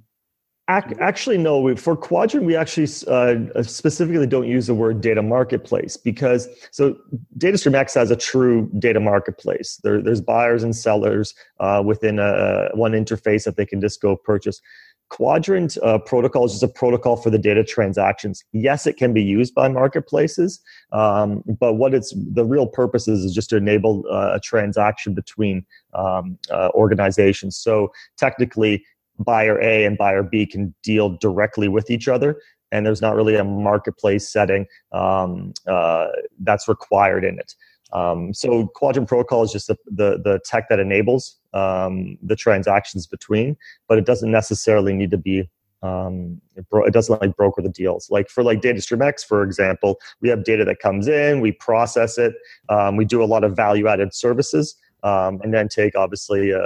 Actually, 0.72 1.38
no. 1.38 1.76
For 1.76 1.98
Quadrant, 1.98 2.46
we 2.46 2.56
actually 2.56 2.88
uh, 3.08 3.62
specifically 3.62 4.26
don't 4.26 4.48
use 4.48 4.68
the 4.68 4.74
word 4.74 5.02
data 5.02 5.22
marketplace 5.22 5.98
because 5.98 6.48
so 6.72 6.98
DataStream 7.38 7.76
X 7.76 7.96
has 7.96 8.10
a 8.10 8.16
true 8.16 8.70
data 8.80 9.02
marketplace. 9.02 9.82
There, 9.84 10.02
there's 10.02 10.22
buyers 10.22 10.64
and 10.64 10.74
sellers 10.74 11.34
uh, 11.60 11.84
within 11.86 12.20
a, 12.20 12.70
one 12.74 12.94
interface 12.94 13.44
that 13.44 13.58
they 13.58 13.66
can 13.66 13.82
just 13.82 14.02
go 14.02 14.16
purchase. 14.16 14.62
Quadrant 15.10 15.78
uh, 15.84 15.98
protocol 15.98 16.46
is 16.46 16.54
just 16.54 16.64
a 16.64 16.70
protocol 16.70 17.18
for 17.18 17.30
the 17.30 17.38
data 17.38 17.66
transactions. 17.66 18.46
Yes, 18.54 18.88
it 18.88 18.96
can 18.96 19.12
be 19.14 19.22
used 19.22 19.54
by 19.54 19.68
marketplaces, 19.68 20.62
um, 20.94 21.44
but 21.60 21.74
what 21.74 21.94
it's 21.94 22.14
the 22.16 22.46
real 22.46 22.66
purpose 22.66 23.10
is, 23.10 23.26
is 23.26 23.34
just 23.34 23.50
to 23.50 23.58
enable 23.58 24.06
uh, 24.10 24.36
a 24.36 24.40
transaction 24.40 25.14
between 25.14 25.66
um, 25.94 26.38
uh, 26.50 26.70
organizations. 26.74 27.58
So 27.58 27.92
technically, 28.18 28.86
buyer 29.24 29.60
A 29.62 29.86
and 29.86 29.98
buyer 29.98 30.24
B 30.24 30.46
can 30.46 30.74
deal 30.84 31.18
directly 31.18 31.68
with 31.68 31.90
each 31.90 32.08
other, 32.08 32.40
and 32.72 32.86
there's 32.86 33.02
not 33.02 33.16
really 33.16 33.36
a 33.36 33.44
marketplace 33.44 34.32
setting 34.32 34.66
um, 34.92 35.54
uh, 35.68 36.08
that's 36.40 36.68
required 36.68 37.24
in 37.24 37.40
it. 37.40 37.56
Um, 37.94 38.34
so 38.34 38.68
Quadrant 38.68 39.08
Protocol 39.08 39.44
is 39.44 39.52
just 39.52 39.68
the, 39.68 39.78
the, 39.86 40.22
the 40.24 40.40
tech 40.46 40.70
that 40.70 40.80
enables 40.80 41.38
um, 41.54 42.18
the 42.22 42.36
transactions 42.36 43.06
between, 43.06 43.58
but 43.88 43.98
it 43.98 44.06
doesn't 44.06 44.32
necessarily 44.32 44.94
need 44.94 45.12
to 45.12 45.18
be. 45.18 45.50
Um, 45.84 46.40
it, 46.56 46.70
bro- 46.70 46.86
it, 46.86 46.94
doesn't 46.94 47.20
like 47.22 47.36
broker 47.36 47.64
the 47.64 47.70
deals. 47.70 48.08
Like 48.12 48.30
for 48.30 48.44
like 48.44 48.62
DataStreamX, 48.62 49.26
for 49.26 49.42
example, 49.42 50.00
we 50.22 50.30
have 50.30 50.44
data 50.44 50.64
that 50.66 50.78
comes 50.78 51.08
in, 51.08 51.42
we 51.42 51.54
process 51.54 52.20
it, 52.20 52.36
um, 52.70 52.98
we 52.98 53.04
do 53.04 53.24
a 53.24 53.26
lot 53.26 53.44
of 53.44 53.56
value 53.56 53.88
added 53.88 54.14
services, 54.14 54.76
um, 55.04 55.40
and 55.44 55.54
then 55.54 55.68
take 55.68 55.96
obviously 55.96 56.52
a, 56.52 56.62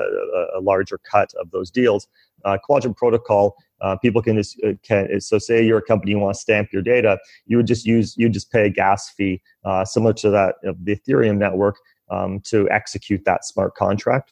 a, 0.56 0.60
larger 0.60 0.98
cut 0.98 1.34
of 1.39 1.50
those 1.51 1.72
deals 1.72 2.08
uh, 2.46 2.58
Quadrant 2.63 2.96
Protocol, 2.96 3.58
uh, 3.82 3.98
people 3.98 4.22
can 4.22 4.38
just 4.38 4.58
uh, 4.63 4.74
can 4.84 5.20
so 5.20 5.38
say 5.38 5.65
you're 5.65 5.80
a 5.80 5.82
company 5.82 6.12
you 6.12 6.20
want 6.20 6.36
to 6.36 6.39
stamp 6.39 6.72
your 6.72 6.82
data, 6.82 7.20
you 7.46 7.58
would 7.58 7.68
just 7.68 7.86
use 7.86 8.15
you 8.18 8.30
just 8.30 8.51
pay 8.51 8.68
a 8.68 8.70
gas 8.70 9.10
fee 9.10 9.42
uh, 9.65 9.84
similar 9.84 10.13
to 10.13 10.30
that 10.30 10.56
of 10.63 10.84
the 10.86 10.96
Ethereum 10.96 11.38
network 11.38 11.77
um, 12.10 12.39
to 12.42 12.70
execute 12.70 13.25
that 13.25 13.44
smart 13.44 13.75
contract. 13.75 14.32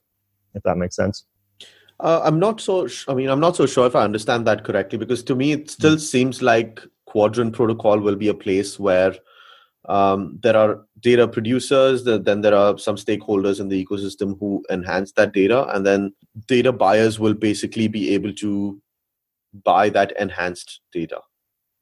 If 0.54 0.64
that 0.64 0.78
makes 0.78 0.96
sense. 0.96 1.26
Uh, 2.00 2.22
I'm 2.24 2.40
not 2.40 2.62
so. 2.62 2.88
Sh- 2.88 3.06
I 3.08 3.14
mean, 3.14 3.30
I'm 3.30 3.40
not 3.40 3.56
so 3.56 3.66
sure 3.66 3.86
if 3.86 3.96
I 3.96 4.04
understand 4.04 4.48
that 4.48 4.64
correctly 4.64 4.98
because 4.98 5.24
to 5.24 5.36
me 5.36 5.52
it 5.52 5.70
still 5.70 5.94
mm-hmm. 5.94 6.00
seems 6.00 6.42
like 6.42 6.80
Quadrant 7.06 7.54
Protocol 7.54 8.00
will 8.00 8.16
be 8.16 8.30
a 8.30 8.34
place 8.34 8.80
where 8.80 9.16
um, 9.90 10.40
there 10.42 10.56
are 10.56 10.86
data 11.04 11.28
producers, 11.28 12.06
then 12.06 12.42
there 12.42 12.56
are 12.56 12.78
some 12.78 12.96
stakeholders 12.96 13.60
in 13.60 13.68
the 13.68 13.86
ecosystem 13.86 14.40
who 14.40 14.64
enhance 14.72 15.12
that 15.12 15.34
data, 15.34 15.68
and 15.76 15.86
then 15.86 16.14
data 16.48 16.72
buyers 16.72 17.20
will 17.20 17.34
basically 17.34 17.88
be 17.88 18.14
able 18.16 18.34
to 18.34 18.82
buy 19.64 19.90
that 19.90 20.14
enhanced 20.20 20.80
data. 20.92 21.20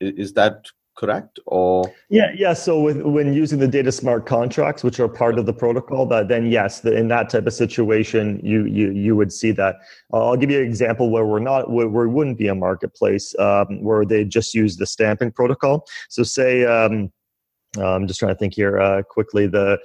Is 0.01 0.33
that 0.33 0.65
correct 0.97 1.39
or? 1.45 1.91
Yeah 2.09 2.31
yeah. 2.35 2.53
So 2.53 2.81
with, 2.81 3.01
when 3.01 3.33
using 3.33 3.59
the 3.59 3.67
data 3.67 3.91
smart 3.91 4.25
contracts 4.25 4.83
which 4.83 4.99
are 4.99 5.07
part 5.07 5.39
of 5.39 5.45
the 5.45 5.53
protocol 5.53 6.05
that 6.07 6.27
then 6.27 6.47
yes 6.51 6.81
the, 6.81 6.93
in 6.93 7.07
that 7.07 7.29
type 7.29 7.47
of 7.47 7.53
situation 7.53 8.41
you 8.43 8.65
you 8.65 8.91
you 8.91 9.15
would 9.15 9.31
see 9.31 9.51
that. 9.51 9.77
Uh, 10.11 10.27
i'll 10.27 10.35
give 10.35 10.51
you 10.51 10.59
an 10.59 10.65
example 10.65 11.09
where 11.09 11.25
we're 11.25 11.39
not 11.39 11.69
where, 11.71 11.87
where 11.87 12.07
we 12.07 12.13
wouldn't 12.13 12.37
be 12.37 12.47
a 12.47 12.55
marketplace 12.55 13.33
um, 13.39 13.81
where 13.81 14.03
they 14.03 14.25
just 14.25 14.53
use 14.53 14.75
the 14.77 14.85
stamping 14.85 15.31
protocol. 15.31 15.85
So 16.09 16.23
say 16.23 16.65
um, 16.65 17.11
i'm 17.79 18.07
just 18.07 18.19
trying 18.19 18.33
to 18.33 18.37
think 18.37 18.53
here 18.53 18.79
uh, 18.79 19.01
quickly 19.03 19.47
the 19.47 19.79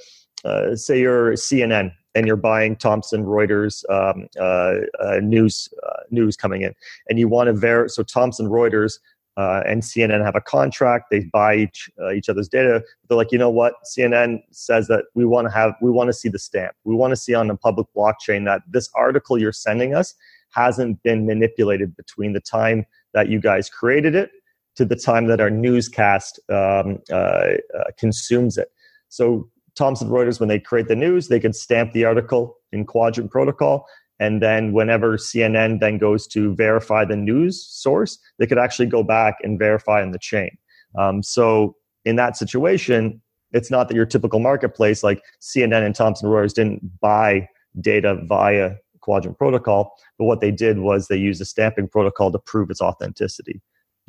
uh, 0.44 0.74
say 0.74 1.00
you're 1.00 1.32
cnn 1.32 1.92
and 2.16 2.26
you're 2.26 2.36
buying 2.36 2.74
Thomson 2.74 3.24
Reuters 3.24 3.84
um, 3.90 4.26
uh, 4.40 4.76
uh, 5.04 5.20
news 5.22 5.68
uh, 5.86 6.00
news 6.10 6.36
coming 6.36 6.62
in, 6.62 6.74
and 7.08 7.18
you 7.18 7.28
want 7.28 7.48
to 7.48 7.52
ver 7.52 7.88
so 7.88 8.02
Thomson 8.02 8.46
Reuters 8.46 8.98
uh, 9.36 9.62
and 9.66 9.82
CNN 9.82 10.24
have 10.24 10.34
a 10.34 10.40
contract. 10.40 11.10
They 11.10 11.20
buy 11.32 11.56
each 11.56 11.90
each 12.14 12.28
other's 12.30 12.48
data. 12.48 12.82
They're 13.06 13.18
like, 13.18 13.32
you 13.32 13.38
know 13.38 13.50
what? 13.50 13.74
CNN 13.84 14.40
says 14.50 14.88
that 14.88 15.04
we 15.14 15.26
want 15.26 15.46
to 15.46 15.52
have 15.52 15.74
we 15.82 15.90
want 15.90 16.08
to 16.08 16.14
see 16.14 16.30
the 16.30 16.38
stamp. 16.38 16.74
We 16.84 16.94
want 16.94 17.12
to 17.12 17.16
see 17.16 17.34
on 17.34 17.48
the 17.48 17.56
public 17.56 17.86
blockchain 17.94 18.46
that 18.46 18.62
this 18.66 18.88
article 18.94 19.38
you're 19.38 19.52
sending 19.52 19.94
us 19.94 20.14
hasn't 20.50 21.02
been 21.02 21.26
manipulated 21.26 21.94
between 21.96 22.32
the 22.32 22.40
time 22.40 22.86
that 23.12 23.28
you 23.28 23.40
guys 23.40 23.68
created 23.68 24.14
it 24.14 24.30
to 24.76 24.84
the 24.84 24.96
time 24.96 25.26
that 25.26 25.40
our 25.40 25.50
newscast 25.50 26.38
um, 26.50 26.98
uh, 27.10 27.14
uh 27.14 27.84
consumes 27.98 28.58
it. 28.58 28.68
So 29.08 29.48
Thomson 29.74 30.08
Reuters, 30.08 30.40
when 30.40 30.48
they 30.48 30.58
create 30.58 30.88
the 30.88 30.96
news, 30.96 31.28
they 31.28 31.40
can 31.40 31.52
stamp 31.52 31.92
the 31.92 32.04
article 32.04 32.56
in 32.72 32.86
Quadrant 32.86 33.30
Protocol 33.30 33.86
and 34.18 34.42
then 34.42 34.72
whenever 34.72 35.16
cnn 35.16 35.80
then 35.80 35.98
goes 35.98 36.26
to 36.26 36.54
verify 36.54 37.04
the 37.04 37.16
news 37.16 37.64
source 37.64 38.18
they 38.38 38.46
could 38.46 38.58
actually 38.58 38.86
go 38.86 39.02
back 39.02 39.36
and 39.42 39.58
verify 39.58 40.02
in 40.02 40.10
the 40.10 40.18
chain. 40.18 40.50
Um, 40.98 41.22
so 41.22 41.76
in 42.04 42.16
that 42.16 42.36
situation 42.36 43.20
it's 43.52 43.70
not 43.70 43.88
that 43.88 43.94
your 43.94 44.06
typical 44.06 44.40
marketplace 44.40 45.02
like 45.02 45.22
cnn 45.40 45.84
and 45.84 45.94
thomson 45.94 46.28
reuters 46.28 46.54
didn't 46.54 46.98
buy 47.00 47.48
data 47.80 48.18
via 48.24 48.76
quadrant 49.00 49.38
protocol 49.38 49.92
but 50.18 50.24
what 50.24 50.40
they 50.40 50.50
did 50.50 50.78
was 50.78 51.08
they 51.08 51.16
used 51.16 51.40
a 51.40 51.44
stamping 51.44 51.88
protocol 51.88 52.32
to 52.32 52.38
prove 52.38 52.70
its 52.70 52.80
authenticity. 52.80 53.60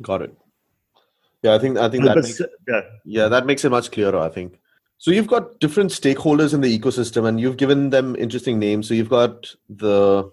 Got 0.02 0.22
it 0.22 0.34
yeah 1.42 1.54
i 1.54 1.58
think 1.58 1.78
i 1.78 1.88
think 1.88 2.04
that 2.04 2.16
makes, 2.16 2.40
yeah. 2.68 2.80
yeah 3.04 3.28
that 3.28 3.46
makes 3.46 3.64
it 3.64 3.70
much 3.70 3.90
clearer 3.90 4.18
i 4.18 4.28
think 4.28 4.58
so 5.00 5.12
you've 5.12 5.28
got 5.28 5.60
different 5.60 5.90
stakeholders 5.90 6.52
in 6.52 6.60
the 6.60 6.76
ecosystem 6.76 7.26
and 7.26 7.40
you've 7.40 7.56
given 7.56 7.90
them 7.90 8.16
interesting 8.16 8.58
names. 8.58 8.88
So 8.88 8.94
you've 8.94 9.08
got 9.08 9.54
the 9.68 10.28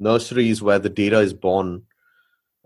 nurseries 0.00 0.60
where 0.60 0.80
the 0.80 0.88
data 0.88 1.20
is 1.20 1.32
born, 1.32 1.84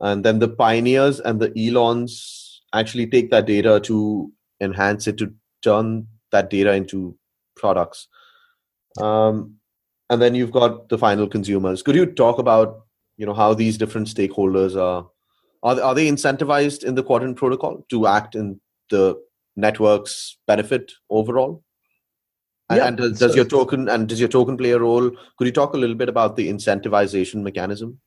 and 0.00 0.24
then 0.24 0.38
the 0.38 0.48
pioneers 0.48 1.20
and 1.20 1.38
the 1.38 1.52
Elons 1.56 2.62
actually 2.72 3.06
take 3.06 3.30
that 3.30 3.46
data 3.46 3.80
to 3.80 4.32
enhance 4.62 5.06
it 5.06 5.18
to 5.18 5.32
turn 5.60 6.06
that 6.32 6.48
data 6.48 6.72
into 6.72 7.16
products. 7.54 8.08
Um, 8.98 9.56
and 10.08 10.22
then 10.22 10.34
you've 10.34 10.52
got 10.52 10.88
the 10.88 10.96
final 10.96 11.28
consumers. 11.28 11.82
Could 11.82 11.96
you 11.96 12.06
talk 12.06 12.38
about 12.38 12.86
you 13.18 13.26
know 13.26 13.34
how 13.34 13.52
these 13.52 13.76
different 13.76 14.08
stakeholders 14.08 14.74
are 14.74 15.06
are, 15.66 15.82
are 15.82 15.94
they 15.94 16.08
incentivized 16.08 16.84
in 16.84 16.94
the 16.94 17.02
quadrant 17.02 17.36
protocol 17.36 17.84
to 17.90 18.06
act 18.06 18.36
in 18.36 18.60
the 18.90 19.20
networks 19.56 20.38
benefit 20.46 20.92
overall? 21.10 21.64
And, 22.70 22.78
yeah, 22.78 22.86
and 22.86 22.96
does, 22.96 23.18
does 23.18 23.32
so, 23.32 23.36
your 23.36 23.44
token 23.44 23.88
and 23.88 24.08
does 24.08 24.20
your 24.20 24.28
token 24.28 24.56
play 24.56 24.70
a 24.70 24.78
role? 24.78 25.10
Could 25.36 25.46
you 25.46 25.52
talk 25.52 25.74
a 25.74 25.76
little 25.76 25.96
bit 25.96 26.08
about 26.08 26.36
the 26.36 26.48
incentivization 26.48 27.42
mechanism? 27.42 28.00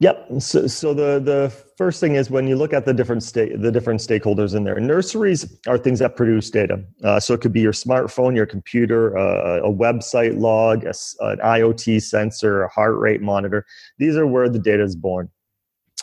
Yep. 0.00 0.28
So, 0.40 0.66
so 0.66 0.92
the 0.92 1.20
the 1.20 1.52
first 1.76 2.00
thing 2.00 2.16
is 2.16 2.28
when 2.28 2.46
you 2.46 2.56
look 2.56 2.72
at 2.72 2.84
the 2.84 2.92
different 2.92 3.22
state 3.22 3.60
the 3.60 3.70
different 3.70 4.00
stakeholders 4.00 4.54
in 4.54 4.64
there. 4.64 4.78
Nurseries 4.80 5.58
are 5.68 5.78
things 5.78 6.00
that 6.00 6.16
produce 6.16 6.50
data. 6.50 6.82
Uh, 7.04 7.20
so 7.20 7.34
it 7.34 7.40
could 7.40 7.52
be 7.52 7.60
your 7.60 7.72
smartphone, 7.72 8.34
your 8.34 8.46
computer, 8.46 9.16
uh, 9.16 9.60
a 9.60 9.72
website 9.72 10.38
log, 10.38 10.84
a, 10.84 10.94
an 11.20 11.38
IoT 11.38 12.02
sensor, 12.02 12.64
a 12.64 12.68
heart 12.68 12.98
rate 12.98 13.22
monitor. 13.22 13.64
These 13.98 14.16
are 14.16 14.26
where 14.26 14.48
the 14.48 14.58
data 14.58 14.82
is 14.82 14.96
born. 14.96 15.30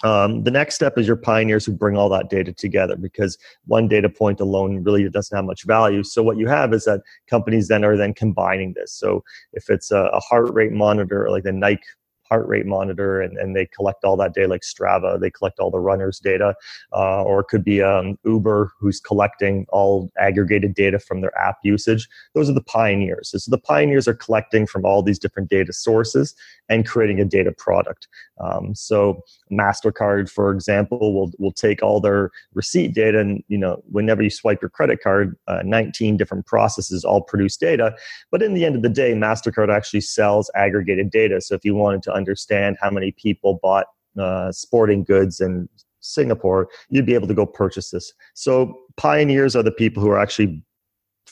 Um, 0.04 0.44
the 0.44 0.52
next 0.52 0.76
step 0.76 0.98
is 0.98 1.08
your 1.08 1.16
pioneers 1.16 1.66
who 1.66 1.74
bring 1.74 1.98
all 1.98 2.10
that 2.10 2.30
data 2.30 2.54
together 2.54 2.96
because 2.96 3.38
one 3.66 3.88
data 3.88 4.10
point 4.10 4.40
alone 4.40 4.84
really 4.84 5.08
doesn't 5.10 5.36
have 5.36 5.46
much 5.46 5.66
value. 5.66 6.04
So 6.04 6.24
what 6.24 6.38
you 6.38 6.48
have 6.48 6.74
is 6.74 6.86
that 6.86 7.02
companies 7.30 7.68
then 7.68 7.84
are 7.84 7.98
then 7.98 8.14
combining 8.14 8.74
this. 8.74 8.94
So 8.94 9.24
if 9.54 9.70
it's 9.70 9.92
a, 9.92 10.04
a 10.14 10.20
heart 10.20 10.54
rate 10.54 10.72
monitor 10.72 11.30
like 11.30 11.44
the 11.44 11.52
Nike 11.52 11.84
heart 12.30 12.48
rate 12.48 12.66
monitor 12.66 13.22
and, 13.22 13.38
and 13.38 13.56
they 13.56 13.66
collect 13.66 14.04
all 14.04 14.16
that 14.16 14.34
data 14.34 14.48
like 14.48 14.62
strava 14.62 15.20
they 15.20 15.32
collect 15.32 15.60
all 15.60 15.72
the 15.72 15.80
runners 15.80 16.20
data 16.20 16.54
uh, 16.94 17.24
or 17.24 17.42
it 17.42 17.48
could 17.48 17.64
be 17.64 17.82
um, 17.82 18.18
uber 18.24 18.72
who's 18.80 19.00
collecting 19.00 19.66
all 19.70 20.10
aggregated 20.20 20.74
data 20.74 21.00
from 21.00 21.22
their 21.22 21.36
app 21.38 21.58
usage 21.64 22.08
those 22.36 22.50
are 22.50 22.54
the 22.54 22.64
pioneers 22.64 23.32
so 23.36 23.52
the 23.52 23.58
pioneers 23.58 24.08
are 24.08 24.14
collecting 24.14 24.68
from 24.68 24.86
all 24.86 25.02
these 25.02 25.20
different 25.20 25.50
data 25.50 25.74
sources 25.74 26.36
and 26.70 26.88
creating 26.88 27.20
a 27.20 27.26
data 27.26 27.52
product 27.52 28.08
um, 28.40 28.74
so 28.76 29.22
mastercard 29.52 30.30
for 30.30 30.52
example 30.52 31.14
will, 31.14 31.32
will 31.40 31.52
take 31.52 31.82
all 31.82 32.00
their 32.00 32.32
receipt 32.54 32.94
data 32.94 33.20
and 33.20 33.44
you 33.48 33.58
know 33.58 33.82
whenever 33.90 34.22
you 34.22 34.30
swipe 34.30 34.62
your 34.62 34.70
credit 34.70 35.02
card 35.02 35.36
uh, 35.48 35.62
19 35.64 36.18
different 36.18 36.46
processes 36.46 37.04
all 37.04 37.22
produce 37.22 37.58
data 37.58 37.96
but 38.32 38.42
in 38.42 38.54
the 38.54 38.66
end 38.66 38.76
of 38.76 38.82
the 38.82 38.90
day 38.90 39.14
mastercard 39.14 39.74
actually 39.74 40.02
sells 40.02 40.50
aggregated 40.56 41.10
data 41.10 41.42
so 41.42 41.56
if 41.56 41.64
you 41.64 41.76
wanted 41.76 42.04
to 42.04 42.14
understand 42.14 42.78
how 42.82 42.90
many 42.90 43.12
people 43.12 43.60
bought 43.62 43.86
uh, 44.20 44.52
sporting 44.52 45.04
goods 45.04 45.40
in 45.40 45.70
Singapore, 46.02 46.70
you'd 46.90 47.06
be 47.06 47.14
able 47.14 47.28
to 47.28 47.34
go 47.34 47.46
purchase 47.46 47.92
this. 47.92 48.14
So 48.34 48.78
pioneers 48.98 49.56
are 49.56 49.64
the 49.64 49.72
people 49.72 50.02
who 50.02 50.10
are 50.10 50.20
actually 50.20 50.64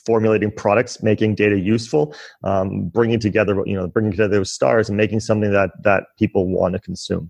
formulating 0.07 0.49
products, 0.49 1.03
making 1.03 1.35
data 1.35 1.59
useful, 1.59 2.15
um, 2.45 2.87
bringing 2.87 3.19
together, 3.19 3.61
you 3.65 3.75
know, 3.75 3.87
bringing 3.87 4.11
together 4.11 4.37
those 4.37 4.51
stars 4.51 4.87
and 4.87 4.97
making 4.97 5.19
something 5.19 5.51
that 5.51 5.71
that 5.83 6.05
people 6.17 6.47
want 6.47 6.73
to 6.73 6.79
consume. 6.79 7.29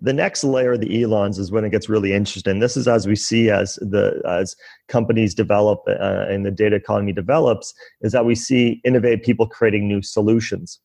The 0.00 0.14
next 0.14 0.42
layer 0.44 0.72
of 0.72 0.80
the 0.80 1.02
Elons 1.02 1.38
is 1.38 1.52
when 1.52 1.64
it 1.66 1.70
gets 1.70 1.90
really 1.90 2.14
interesting. 2.14 2.58
This 2.58 2.74
is 2.74 2.88
as 2.88 3.06
we 3.06 3.14
see 3.14 3.50
as 3.50 3.74
the 3.76 4.22
as 4.26 4.56
companies 4.88 5.34
develop 5.34 5.82
uh, 5.86 6.24
and 6.32 6.46
the 6.46 6.50
data 6.50 6.76
economy 6.76 7.12
develops, 7.12 7.74
is 8.00 8.12
that 8.12 8.24
we 8.24 8.34
see 8.34 8.80
innovative 8.82 9.22
people 9.22 9.46
creating 9.46 9.86
new 9.86 10.00
solutions 10.00 10.80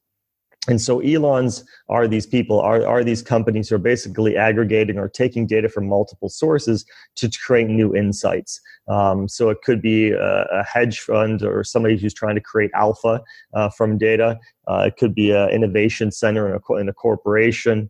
and 0.67 0.81
so 0.81 0.99
elons 0.99 1.63
are 1.89 2.07
these 2.07 2.25
people 2.25 2.59
are, 2.59 2.85
are 2.85 3.03
these 3.03 3.21
companies 3.21 3.69
who 3.69 3.75
are 3.75 3.79
basically 3.79 4.35
aggregating 4.35 4.97
or 4.97 5.07
taking 5.07 5.47
data 5.47 5.69
from 5.69 5.87
multiple 5.87 6.29
sources 6.29 6.85
to 7.15 7.29
create 7.45 7.67
new 7.67 7.95
insights 7.95 8.59
um, 8.87 9.27
so 9.27 9.49
it 9.49 9.61
could 9.63 9.81
be 9.81 10.11
a, 10.11 10.43
a, 10.51 10.63
hedge 10.63 10.99
fund 10.99 11.43
or 11.43 11.63
somebody 11.63 11.97
who's 11.97 12.13
trying 12.13 12.35
to 12.35 12.41
create 12.41 12.71
alpha 12.73 13.21
uh, 13.53 13.69
from 13.69 13.97
data 13.97 14.37
uh, 14.67 14.83
it 14.87 14.97
could 14.97 15.15
be 15.15 15.31
an 15.31 15.49
innovation 15.49 16.11
center 16.11 16.47
in 16.47 16.59
a, 16.61 16.73
in 16.75 16.89
a 16.89 16.93
corporation 16.93 17.89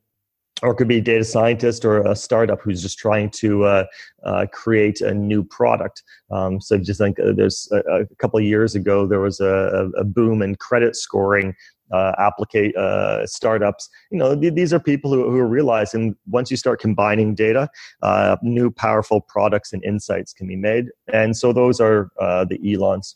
or 0.64 0.72
it 0.72 0.76
could 0.76 0.88
be 0.88 0.98
a 0.98 1.02
data 1.02 1.24
scientist 1.24 1.86
or 1.86 2.02
a 2.02 2.16
startup 2.16 2.62
who's 2.62 2.82
just 2.82 2.98
trying 2.98 3.30
to 3.30 3.64
uh, 3.64 3.86
uh, 4.24 4.46
create 4.52 5.02
a 5.02 5.14
new 5.14 5.44
product. 5.44 6.04
Um, 6.32 6.60
so 6.60 6.78
just 6.78 7.00
think 7.00 7.20
uh, 7.20 7.34
there's 7.36 7.70
a, 7.72 8.02
a, 8.02 8.06
couple 8.18 8.40
of 8.40 8.46
years 8.46 8.74
ago 8.74 9.06
there 9.06 9.20
was 9.20 9.40
a, 9.40 9.90
a 9.98 10.04
boom 10.04 10.42
in 10.42 10.56
credit 10.56 10.96
scoring 10.96 11.54
uh, 11.92 12.14
applicate 12.18 12.76
uh, 12.76 13.26
startups. 13.26 13.90
You 14.12 14.20
know, 14.20 14.40
th- 14.40 14.54
these 14.54 14.74
are 14.74 14.80
people 14.80 15.12
who, 15.14 15.30
who 15.30 15.38
are 15.38 15.48
realizing 15.48 16.16
once 16.28 16.52
you 16.52 16.58
start 16.58 16.80
combining 16.80 17.36
data, 17.36 17.70
uh, 18.02 18.38
new 18.42 18.72
powerful 18.72 19.22
products 19.22 19.74
and 19.74 19.84
insights 19.84 20.34
can 20.34 20.48
be 20.48 20.56
made. 20.56 20.86
And 21.12 21.36
so 21.36 21.54
those 21.54 21.80
are 21.80 22.10
uh, 22.20 22.46
the 22.46 22.74
Elons. 22.74 23.16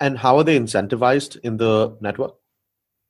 And 0.00 0.18
how 0.18 0.36
are 0.36 0.44
they 0.44 0.58
incentivized 0.58 1.38
in 1.44 1.56
the 1.56 1.96
network? 2.00 2.34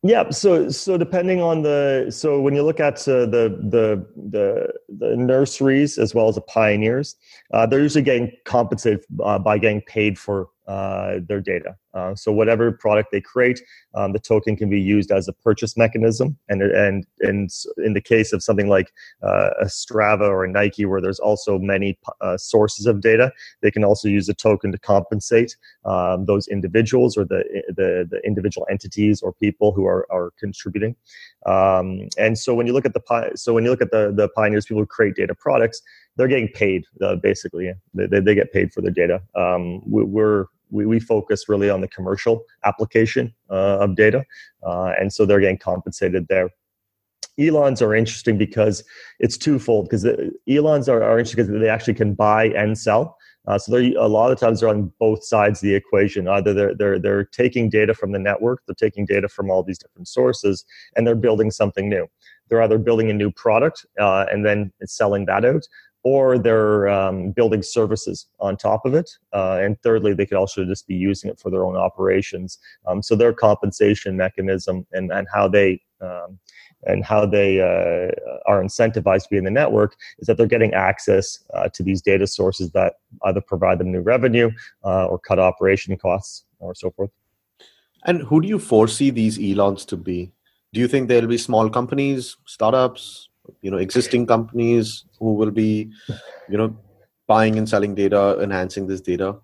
Yeah, 0.06 0.28
so 0.28 0.68
so 0.68 0.98
depending 0.98 1.40
on 1.40 1.62
the 1.62 2.08
so 2.10 2.38
when 2.38 2.54
you 2.54 2.62
look 2.62 2.78
at 2.78 3.08
uh, 3.08 3.24
the 3.24 3.58
the 3.58 4.06
the 4.30 4.68
the 4.98 5.16
nurseries 5.16 5.96
as 5.96 6.14
well 6.14 6.28
as 6.28 6.34
the 6.34 6.42
pioneers, 6.42 7.16
uh, 7.54 7.64
they're 7.64 7.80
usually 7.80 8.04
getting 8.04 8.30
compensated 8.44 9.02
uh, 9.24 9.38
by 9.38 9.56
getting 9.56 9.80
paid 9.80 10.18
for 10.18 10.50
uh, 10.66 11.16
their 11.26 11.40
data. 11.40 11.76
Uh, 11.94 12.14
so 12.14 12.32
whatever 12.32 12.72
product 12.72 13.10
they 13.12 13.20
create, 13.20 13.60
um, 13.94 14.12
the 14.12 14.18
token 14.18 14.56
can 14.56 14.68
be 14.68 14.80
used 14.80 15.12
as 15.12 15.28
a 15.28 15.32
purchase 15.32 15.76
mechanism. 15.76 16.36
And 16.48 16.62
and 16.62 17.06
and 17.20 17.50
in 17.78 17.92
the 17.92 18.00
case 18.00 18.32
of 18.32 18.42
something 18.42 18.68
like 18.68 18.92
uh, 19.22 19.50
a 19.60 19.66
Strava 19.66 20.28
or 20.28 20.44
a 20.44 20.50
Nike, 20.50 20.84
where 20.84 21.00
there's 21.00 21.20
also 21.20 21.58
many 21.58 21.98
uh, 22.20 22.36
sources 22.36 22.86
of 22.86 23.00
data, 23.00 23.32
they 23.62 23.70
can 23.70 23.84
also 23.84 24.08
use 24.08 24.28
a 24.28 24.34
token 24.34 24.72
to 24.72 24.78
compensate 24.78 25.56
um, 25.84 26.26
those 26.26 26.48
individuals 26.48 27.16
or 27.16 27.24
the, 27.24 27.44
the 27.68 28.08
the 28.10 28.20
individual 28.24 28.66
entities 28.70 29.22
or 29.22 29.32
people 29.32 29.72
who 29.72 29.86
are 29.86 30.06
are 30.10 30.32
contributing. 30.38 30.96
Um, 31.46 32.08
and 32.18 32.38
so 32.38 32.54
when 32.54 32.66
you 32.66 32.72
look 32.72 32.86
at 32.86 32.94
the 32.94 33.30
so 33.36 33.54
when 33.54 33.64
you 33.64 33.70
look 33.70 33.82
at 33.82 33.90
the 33.90 34.12
the 34.14 34.28
pioneers, 34.30 34.66
people 34.66 34.82
who 34.82 34.86
create 34.86 35.14
data 35.14 35.34
products, 35.34 35.80
they're 36.16 36.28
getting 36.28 36.48
paid 36.48 36.84
uh, 37.02 37.16
basically. 37.16 37.72
They, 37.92 38.06
they, 38.06 38.20
they, 38.20 38.34
get 38.34 38.52
paid 38.52 38.72
for 38.72 38.80
their 38.80 38.90
data. 38.90 39.22
Um, 39.34 39.82
we, 40.74 40.86
we, 40.86 41.00
focus 41.00 41.48
really 41.48 41.70
on 41.70 41.80
the 41.80 41.88
commercial 41.88 42.44
application 42.64 43.32
uh, 43.50 43.78
of 43.78 43.96
data, 43.96 44.24
uh, 44.66 44.92
and 44.98 45.12
so 45.12 45.24
they're 45.24 45.40
getting 45.40 45.58
compensated 45.58 46.26
there. 46.28 46.50
Elons 47.38 47.82
are 47.82 47.94
interesting 47.94 48.38
because 48.38 48.84
it's 49.18 49.36
twofold. 49.36 49.86
Because 49.86 50.06
Elons 50.48 50.88
are, 50.88 51.02
are 51.02 51.18
interesting 51.18 51.46
because 51.46 51.60
they 51.60 51.68
actually 51.68 51.94
can 51.94 52.14
buy 52.14 52.46
and 52.48 52.78
sell. 52.78 53.16
Uh, 53.46 53.58
so 53.58 53.72
they're 53.72 53.98
a 53.98 54.08
lot 54.08 54.30
of 54.30 54.38
the 54.38 54.44
times 54.46 54.60
they're 54.60 54.68
on 54.68 54.90
both 54.98 55.22
sides 55.24 55.58
of 55.58 55.66
the 55.66 55.74
equation. 55.74 56.28
Either 56.28 56.54
they're 56.54 56.74
they're 56.74 56.98
they're 56.98 57.24
taking 57.24 57.68
data 57.68 57.92
from 57.92 58.12
the 58.12 58.18
network, 58.18 58.62
they're 58.66 58.74
taking 58.74 59.04
data 59.04 59.28
from 59.28 59.50
all 59.50 59.62
these 59.62 59.78
different 59.78 60.08
sources, 60.08 60.64
and 60.96 61.06
they're 61.06 61.14
building 61.14 61.50
something 61.50 61.88
new. 61.88 62.06
They're 62.48 62.62
either 62.62 62.78
building 62.78 63.10
a 63.10 63.14
new 63.14 63.30
product 63.30 63.84
uh, 64.00 64.26
and 64.30 64.46
then 64.46 64.72
selling 64.84 65.26
that 65.26 65.44
out, 65.44 65.66
or 66.04 66.38
they're 66.38 66.86
um, 66.88 67.30
building 67.30 67.62
services 67.62 68.26
on 68.38 68.56
top 68.56 68.84
of 68.84 68.94
it. 68.94 69.10
Uh, 69.32 69.58
and 69.62 69.80
thirdly, 69.80 70.12
they 70.12 70.26
could 70.26 70.36
also 70.36 70.64
just 70.64 70.86
be 70.86 70.94
using 70.94 71.30
it 71.30 71.38
for 71.38 71.50
their 71.50 71.64
own 71.64 71.76
operations. 71.76 72.58
Um, 72.86 73.02
so 73.02 73.16
their 73.16 73.32
compensation 73.32 74.16
mechanism 74.16 74.86
and, 74.92 75.10
and 75.10 75.26
how 75.32 75.48
they 75.48 75.80
um, 76.00 76.38
and 76.86 77.02
how 77.02 77.24
they 77.24 77.60
uh, 77.60 78.10
are 78.46 78.62
incentivized 78.62 79.22
to 79.22 79.28
be 79.30 79.38
in 79.38 79.44
the 79.44 79.50
network 79.50 79.96
is 80.18 80.26
that 80.26 80.36
they're 80.36 80.46
getting 80.46 80.74
access 80.74 81.38
uh, 81.54 81.66
to 81.70 81.82
these 81.82 82.02
data 82.02 82.26
sources 82.26 82.70
that 82.72 82.96
either 83.24 83.40
provide 83.40 83.78
them 83.78 83.90
new 83.90 84.02
revenue 84.02 84.50
uh, 84.84 85.06
or 85.06 85.18
cut 85.18 85.38
operation 85.38 85.96
costs 85.96 86.44
or 86.58 86.74
so 86.74 86.90
forth. 86.90 87.10
And 88.04 88.20
who 88.22 88.42
do 88.42 88.48
you 88.48 88.58
foresee 88.58 89.08
these 89.08 89.38
Elons 89.38 89.86
to 89.86 89.96
be? 89.96 90.30
Do 90.74 90.80
you 90.80 90.88
think 90.88 91.08
there'll 91.08 91.26
be 91.26 91.38
small 91.38 91.70
companies, 91.70 92.36
startups, 92.44 93.30
you 93.62 93.70
know 93.70 93.76
existing 93.76 94.26
companies 94.26 95.04
who 95.18 95.34
will 95.34 95.50
be 95.50 95.90
you 96.48 96.56
know 96.56 96.76
buying 97.26 97.56
and 97.56 97.68
selling 97.68 97.94
data 97.94 98.38
enhancing 98.40 98.86
this 98.86 99.00
data? 99.00 99.36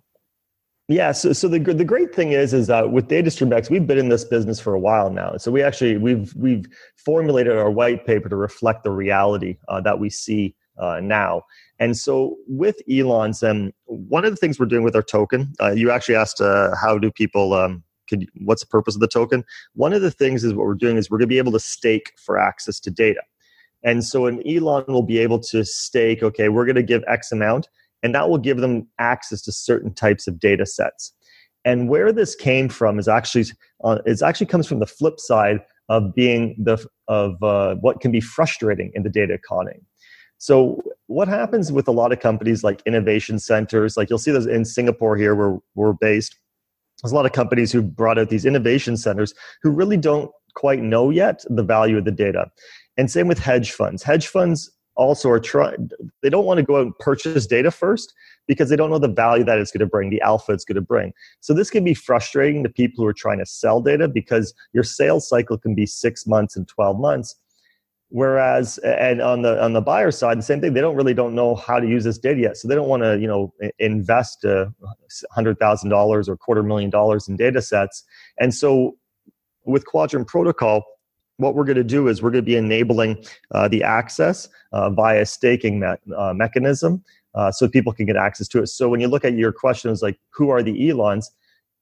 Yeah 0.89 1.13
so, 1.13 1.33
so 1.33 1.47
the, 1.49 1.59
the 1.59 1.85
great 1.85 2.15
thing 2.15 2.33
is 2.33 2.53
is 2.53 2.67
that 2.67 2.91
with 2.91 3.09
data 3.09 3.31
DataStreamX 3.31 3.71
we've 3.71 3.87
been 3.87 3.99
in 3.99 4.09
this 4.09 4.25
business 4.25 4.61
for 4.61 4.75
a 4.75 4.81
while 4.81 5.11
now. 5.11 5.37
So 5.37 5.51
we 5.51 5.63
actually 5.63 5.97
we've 5.97 6.35
we've 6.35 6.67
formulated 6.97 7.57
our 7.57 7.71
white 7.71 8.07
paper 8.07 8.29
to 8.29 8.37
reflect 8.37 8.85
the 8.85 8.91
reality 8.91 9.59
uh, 9.69 9.81
that 9.83 9.99
we 9.99 10.11
see 10.11 10.55
uh, 10.79 11.01
now. 11.01 11.43
And 11.79 11.97
so 11.97 12.37
with 12.47 12.77
elons 12.91 13.43
and 13.43 13.73
one 13.87 14.25
of 14.25 14.33
the 14.33 14.37
things 14.37 14.59
we're 14.59 14.67
doing 14.67 14.83
with 14.83 14.97
our 14.97 15.03
token 15.03 15.53
uh, 15.61 15.73
you 15.73 15.91
actually 15.91 16.17
asked 16.17 16.41
uh, 16.41 16.75
how 16.81 16.99
do 16.99 17.11
people 17.11 17.55
um, 17.55 17.85
could, 18.09 18.29
what's 18.45 18.63
the 18.63 18.67
purpose 18.67 18.95
of 18.95 19.01
the 19.01 19.09
token? 19.09 19.45
One 19.75 19.93
of 19.93 20.03
the 20.03 20.11
things 20.11 20.45
is 20.45 20.53
what 20.53 20.67
we're 20.67 20.75
doing 20.75 20.97
is 20.97 21.09
we're 21.09 21.19
going 21.19 21.29
to 21.29 21.35
be 21.35 21.39
able 21.39 21.53
to 21.53 21.61
stake 21.61 22.13
for 22.19 22.39
access 22.39 22.81
to 22.81 22.91
data 22.91 23.21
and 23.83 24.05
so 24.05 24.27
an 24.27 24.43
Elon 24.47 24.85
will 24.89 25.03
be 25.03 25.19
able 25.19 25.39
to 25.41 25.65
stake, 25.65 26.23
okay, 26.23 26.49
we're 26.49 26.67
going 26.67 26.77
to 26.77 26.83
give 26.83 27.03
X 27.07 27.33
amount, 27.33 27.69
and 28.03 28.15
that 28.15 28.29
will 28.29 28.39
give 28.39 28.59
them 28.59 28.89
access 28.99 29.43
to 29.43 29.53
certain 29.53 29.95
types 29.95 30.27
of 30.27 30.39
data 30.39 30.67
sets. 30.67 31.15
And 31.65 31.89
where 31.89 32.13
this 32.13 32.35
came 32.35 32.69
from 32.69 32.99
is 32.99 33.09
actually 33.09 33.45
uh, 33.85 33.99
it 34.07 34.23
actually 34.23 34.47
comes 34.47 34.67
from 34.67 34.81
the 34.81 34.87
flip 34.87 35.21
side 35.21 35.61
of 35.89 36.15
being 36.15 36.57
the 36.59 36.85
of 37.09 37.43
uh, 37.43 37.75
what 37.77 38.01
can 38.01 38.11
be 38.11 38.21
frustrating 38.21 38.91
in 38.95 39.03
the 39.03 39.11
data 39.11 39.35
economy. 39.35 39.81
So 40.39 40.81
what 41.07 41.29
happens 41.29 41.71
with 41.71 41.87
a 41.87 41.93
lot 41.93 42.13
of 42.13 42.21
companies 42.21 42.65
like 42.65 42.83
innovation 42.87 43.39
centers, 43.39 43.99
like 43.99 44.09
you'll 44.09 44.19
see 44.19 44.31
this 44.31 44.47
in 44.47 44.65
Singapore 44.65 45.17
here 45.17 45.35
where 45.35 45.59
we're 45.75 45.93
based. 45.93 46.35
There's 47.03 47.13
a 47.13 47.15
lot 47.15 47.27
of 47.27 47.33
companies 47.33 47.73
who 47.73 47.83
brought 47.83 48.19
out 48.19 48.31
these 48.31 48.47
innovation 48.47 48.97
centers 48.97 49.35
who 49.63 49.71
really 49.71 49.99
don't 49.99 50.31
quite 50.55 50.81
know 50.81 51.11
yet 51.11 51.45
the 51.49 51.63
value 51.63 51.99
of 51.99 52.05
the 52.05 52.11
data. 52.11 52.51
And 53.01 53.11
same 53.11 53.29
with 53.29 53.39
hedge 53.39 53.73
funds. 53.73 54.03
Hedge 54.03 54.27
funds 54.27 54.71
also 54.95 55.31
are 55.31 55.41
trying, 55.41 55.89
they 56.23 56.29
don't 56.29 56.45
want 56.45 56.59
to 56.59 56.63
go 56.63 56.77
out 56.77 56.83
and 56.83 56.99
purchase 56.99 57.47
data 57.47 57.71
first 57.71 58.13
because 58.47 58.69
they 58.69 58.77
don't 58.77 58.91
know 58.91 58.99
the 58.99 59.09
value 59.09 59.43
that 59.43 59.59
it's 59.59 59.71
going 59.71 59.81
to 59.81 59.87
bring, 59.87 60.11
the 60.11 60.21
alpha 60.21 60.53
it's 60.53 60.67
going 60.67 60.75
to 60.75 60.83
bring. 60.83 61.15
So 61.41 61.55
this 61.55 61.71
can 61.71 61.83
be 61.83 61.95
frustrating 61.95 62.63
to 62.63 62.69
people 62.69 63.03
who 63.03 63.09
are 63.09 63.15
trying 63.15 63.39
to 63.39 63.47
sell 63.47 63.81
data 63.81 64.07
because 64.07 64.53
your 64.75 64.85
sales 64.85 65.27
cycle 65.27 65.57
can 65.57 65.75
be 65.75 65.87
six 65.87 66.27
months 66.27 66.57
and 66.57 66.69
12 66.69 67.01
months. 67.01 67.37
Whereas, 68.11 68.77
and 68.85 69.23
on 69.23 69.41
the 69.41 69.63
on 69.65 69.73
the 69.73 69.81
buyer 69.81 70.11
side, 70.11 70.37
the 70.37 70.43
same 70.43 70.61
thing. 70.61 70.75
They 70.75 70.83
don't 70.83 70.97
really 70.97 71.15
don't 71.15 71.35
know 71.35 71.55
how 71.55 71.81
to 71.81 71.87
use 71.87 72.05
this 72.05 72.19
data 72.19 72.41
yet, 72.41 72.57
so 72.59 72.69
they 72.69 72.75
don't 72.75 72.89
want 72.89 73.03
to, 73.05 73.19
you 73.19 73.29
know, 73.29 73.55
invest 73.79 74.45
uh, 74.45 74.67
hundred 75.31 75.59
thousand 75.59 75.89
dollars 75.89 76.29
or 76.29 76.37
quarter 76.37 76.65
million 76.65 76.91
dollars 76.91 77.29
in 77.29 77.37
data 77.37 77.63
sets. 77.63 78.03
And 78.41 78.53
so, 78.53 78.97
with 79.65 79.87
Quadrant 79.87 80.27
Protocol, 80.27 80.83
what 81.41 81.55
we're 81.55 81.65
going 81.65 81.77
to 81.77 81.85
do 81.85 82.09
is 82.09 82.23
we're 82.23 82.31
going 82.31 82.45
to 82.45 82.47
be 82.47 82.57
enabling 82.57 83.25
uh, 83.53 83.67
the 83.67 83.83
access 83.83 84.49
uh, 84.73 84.91
via 84.91 85.25
staking 85.25 85.81
me- 85.81 86.15
uh, 86.17 86.35
mechanism 86.35 87.03
uh, 87.35 87.51
so 87.51 87.69
people 87.69 87.93
can 87.93 88.07
get 88.07 88.17
access 88.17 88.47
to 88.49 88.63
it. 88.63 88.67
So 88.67 88.89
when 88.89 89.01
you 89.01 89.09
look 89.09 89.25
at 89.25 89.35
your 89.35 89.53
questions 89.53 90.03
like 90.03 90.19
who 90.31 90.51
are 90.51 90.63
the 90.63 90.91
Elons? 90.91 91.31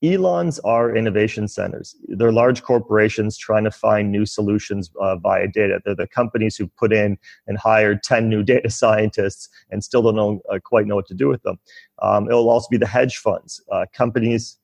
Elons 0.00 0.60
are 0.60 0.94
innovation 0.94 1.48
centers. 1.48 1.96
They're 2.06 2.30
large 2.30 2.62
corporations 2.62 3.36
trying 3.36 3.64
to 3.64 3.70
find 3.72 4.12
new 4.12 4.26
solutions 4.26 4.92
uh, 5.00 5.16
via 5.16 5.48
data. 5.48 5.80
They're 5.84 5.96
the 5.96 6.06
companies 6.06 6.56
who 6.56 6.68
put 6.68 6.92
in 6.92 7.18
and 7.48 7.58
hired 7.58 8.04
10 8.04 8.28
new 8.28 8.44
data 8.44 8.70
scientists 8.70 9.48
and 9.72 9.82
still 9.82 10.02
don't 10.02 10.14
know, 10.14 10.40
uh, 10.52 10.60
quite 10.62 10.86
know 10.86 10.94
what 10.94 11.08
to 11.08 11.14
do 11.14 11.26
with 11.26 11.42
them. 11.42 11.58
Um, 12.00 12.28
it'll 12.28 12.48
also 12.48 12.68
be 12.70 12.76
the 12.76 12.86
hedge 12.86 13.16
funds, 13.16 13.60
companies 13.92 14.56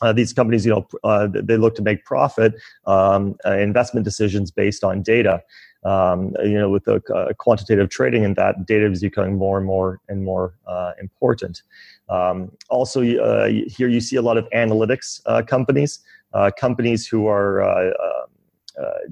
uh, 0.00 0.12
these 0.12 0.32
companies, 0.32 0.64
you 0.64 0.72
know, 0.72 0.86
uh, 1.04 1.28
they 1.30 1.56
look 1.56 1.74
to 1.76 1.82
make 1.82 2.04
profit 2.04 2.54
um, 2.86 3.36
uh, 3.44 3.56
investment 3.58 4.04
decisions 4.04 4.50
based 4.50 4.82
on 4.84 5.02
data. 5.02 5.42
Um, 5.84 6.32
you 6.44 6.56
know, 6.56 6.70
with 6.70 6.84
the 6.84 7.02
uh, 7.12 7.32
quantitative 7.32 7.90
trading, 7.90 8.24
and 8.24 8.36
that 8.36 8.66
data 8.66 8.88
is 8.88 9.00
becoming 9.00 9.34
more 9.34 9.58
and 9.58 9.66
more 9.66 9.98
and 10.08 10.24
more 10.24 10.54
uh, 10.64 10.92
important. 11.00 11.62
Um, 12.08 12.52
also, 12.70 13.00
uh, 13.02 13.48
here 13.66 13.88
you 13.88 14.00
see 14.00 14.14
a 14.14 14.22
lot 14.22 14.38
of 14.38 14.48
analytics 14.50 15.20
companies, 15.48 15.98
companies 16.56 17.08
who 17.08 17.26
are 17.26 17.64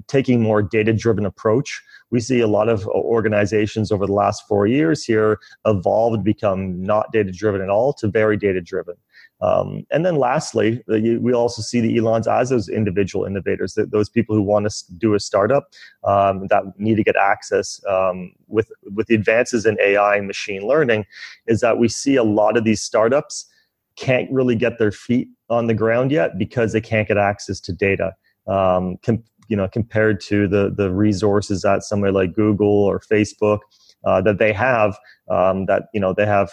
taking 0.07 0.41
more 0.41 0.61
data-driven 0.61 1.25
approach. 1.25 1.81
We 2.09 2.21
see 2.21 2.39
a 2.39 2.47
lot 2.47 2.69
of 2.69 2.87
organizations 2.87 3.91
over 3.91 4.05
the 4.05 4.13
last 4.13 4.47
four 4.47 4.65
years 4.65 5.03
here 5.03 5.39
evolved, 5.65 6.23
become 6.23 6.81
not 6.81 7.11
data-driven 7.11 7.61
at 7.61 7.69
all 7.69 7.91
to 7.95 8.07
very 8.07 8.37
data-driven. 8.37 8.95
Um, 9.41 9.87
and 9.89 10.05
then 10.05 10.17
lastly, 10.17 10.83
you, 10.87 11.19
we 11.19 11.33
also 11.33 11.61
see 11.61 11.81
the 11.81 11.97
Elons 11.97 12.27
as 12.27 12.49
those 12.49 12.69
individual 12.69 13.25
innovators, 13.25 13.77
those 13.91 14.09
people 14.09 14.35
who 14.35 14.41
want 14.41 14.69
to 14.69 14.93
do 14.97 15.15
a 15.15 15.19
startup 15.19 15.69
um, 16.03 16.47
that 16.47 16.63
need 16.77 16.95
to 16.95 17.03
get 17.03 17.15
access 17.15 17.81
um, 17.89 18.33
with 18.47 18.71
with 18.93 19.07
the 19.07 19.15
advances 19.15 19.65
in 19.65 19.77
AI 19.81 20.17
and 20.17 20.27
machine 20.27 20.67
learning, 20.67 21.05
is 21.47 21.61
that 21.61 21.79
we 21.79 21.87
see 21.87 22.15
a 22.15 22.23
lot 22.23 22.55
of 22.55 22.63
these 22.63 22.81
startups 22.81 23.47
can't 23.95 24.31
really 24.31 24.55
get 24.55 24.77
their 24.77 24.91
feet 24.91 25.27
on 25.49 25.67
the 25.67 25.73
ground 25.73 26.11
yet 26.11 26.37
because 26.37 26.71
they 26.71 26.81
can't 26.81 27.07
get 27.07 27.17
access 27.17 27.59
to 27.59 27.73
data. 27.73 28.13
Um, 28.47 28.97
com- 29.03 29.23
you 29.47 29.57
know, 29.57 29.67
compared 29.67 30.21
to 30.21 30.47
the 30.47 30.71
the 30.75 30.91
resources 30.91 31.63
that 31.63 31.83
somewhere 31.83 32.11
like 32.11 32.33
Google 32.33 32.85
or 32.85 32.99
Facebook 32.99 33.59
uh, 34.03 34.21
that 34.21 34.39
they 34.39 34.53
have, 34.53 34.97
um, 35.29 35.65
that 35.65 35.83
you 35.93 35.99
know 35.99 36.13
they 36.13 36.25
have 36.25 36.49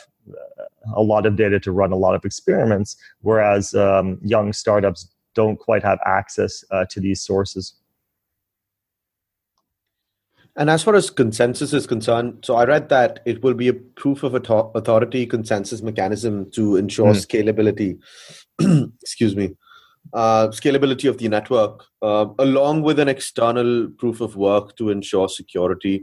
a 0.95 1.03
lot 1.03 1.27
of 1.27 1.37
data 1.37 1.59
to 1.61 1.73
run 1.73 1.93
a 1.93 1.97
lot 1.97 2.15
of 2.15 2.25
experiments, 2.25 2.97
whereas 3.21 3.75
um, 3.75 4.19
young 4.23 4.53
startups 4.53 5.09
don't 5.35 5.59
quite 5.59 5.83
have 5.83 5.99
access 6.07 6.65
uh, 6.71 6.85
to 6.91 7.01
these 7.01 7.23
sources. 7.23 7.75
And 10.57 10.69
as 10.69 10.83
far 10.83 10.97
as 10.97 11.09
consensus 11.09 11.73
is 11.73 11.87
concerned, 11.87 12.41
so 12.45 12.57
I 12.57 12.65
read 12.65 12.89
that 12.89 13.21
it 13.25 13.45
will 13.45 13.55
be 13.55 13.69
a 13.69 13.73
proof 13.73 14.25
of 14.25 14.35
authority 14.35 15.25
consensus 15.25 15.83
mechanism 15.83 16.51
to 16.51 16.75
ensure 16.75 17.13
mm. 17.13 17.25
scalability. 17.27 18.01
excuse 19.01 19.37
me. 19.37 19.55
Uh, 20.13 20.49
scalability 20.49 21.09
of 21.09 21.19
the 21.19 21.29
network, 21.29 21.85
uh, 22.03 22.27
along 22.41 22.83
with 22.83 22.99
an 22.99 23.09
external 23.09 23.89
proof 23.99 24.21
of 24.21 24.35
work 24.35 24.75
to 24.77 24.91
ensure 24.91 25.29
security. 25.29 26.03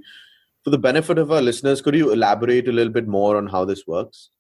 For 0.65 0.71
the 0.71 0.80
benefit 0.80 1.19
of 1.19 1.32
our 1.32 1.43
listeners, 1.43 1.80
could 1.80 1.93
you 1.93 2.12
elaborate 2.12 2.67
a 2.67 2.71
little 2.71 2.91
bit 2.91 3.08
more 3.08 3.38
on 3.38 3.45
how 3.45 3.65
this 3.65 3.86
works? 3.86 4.32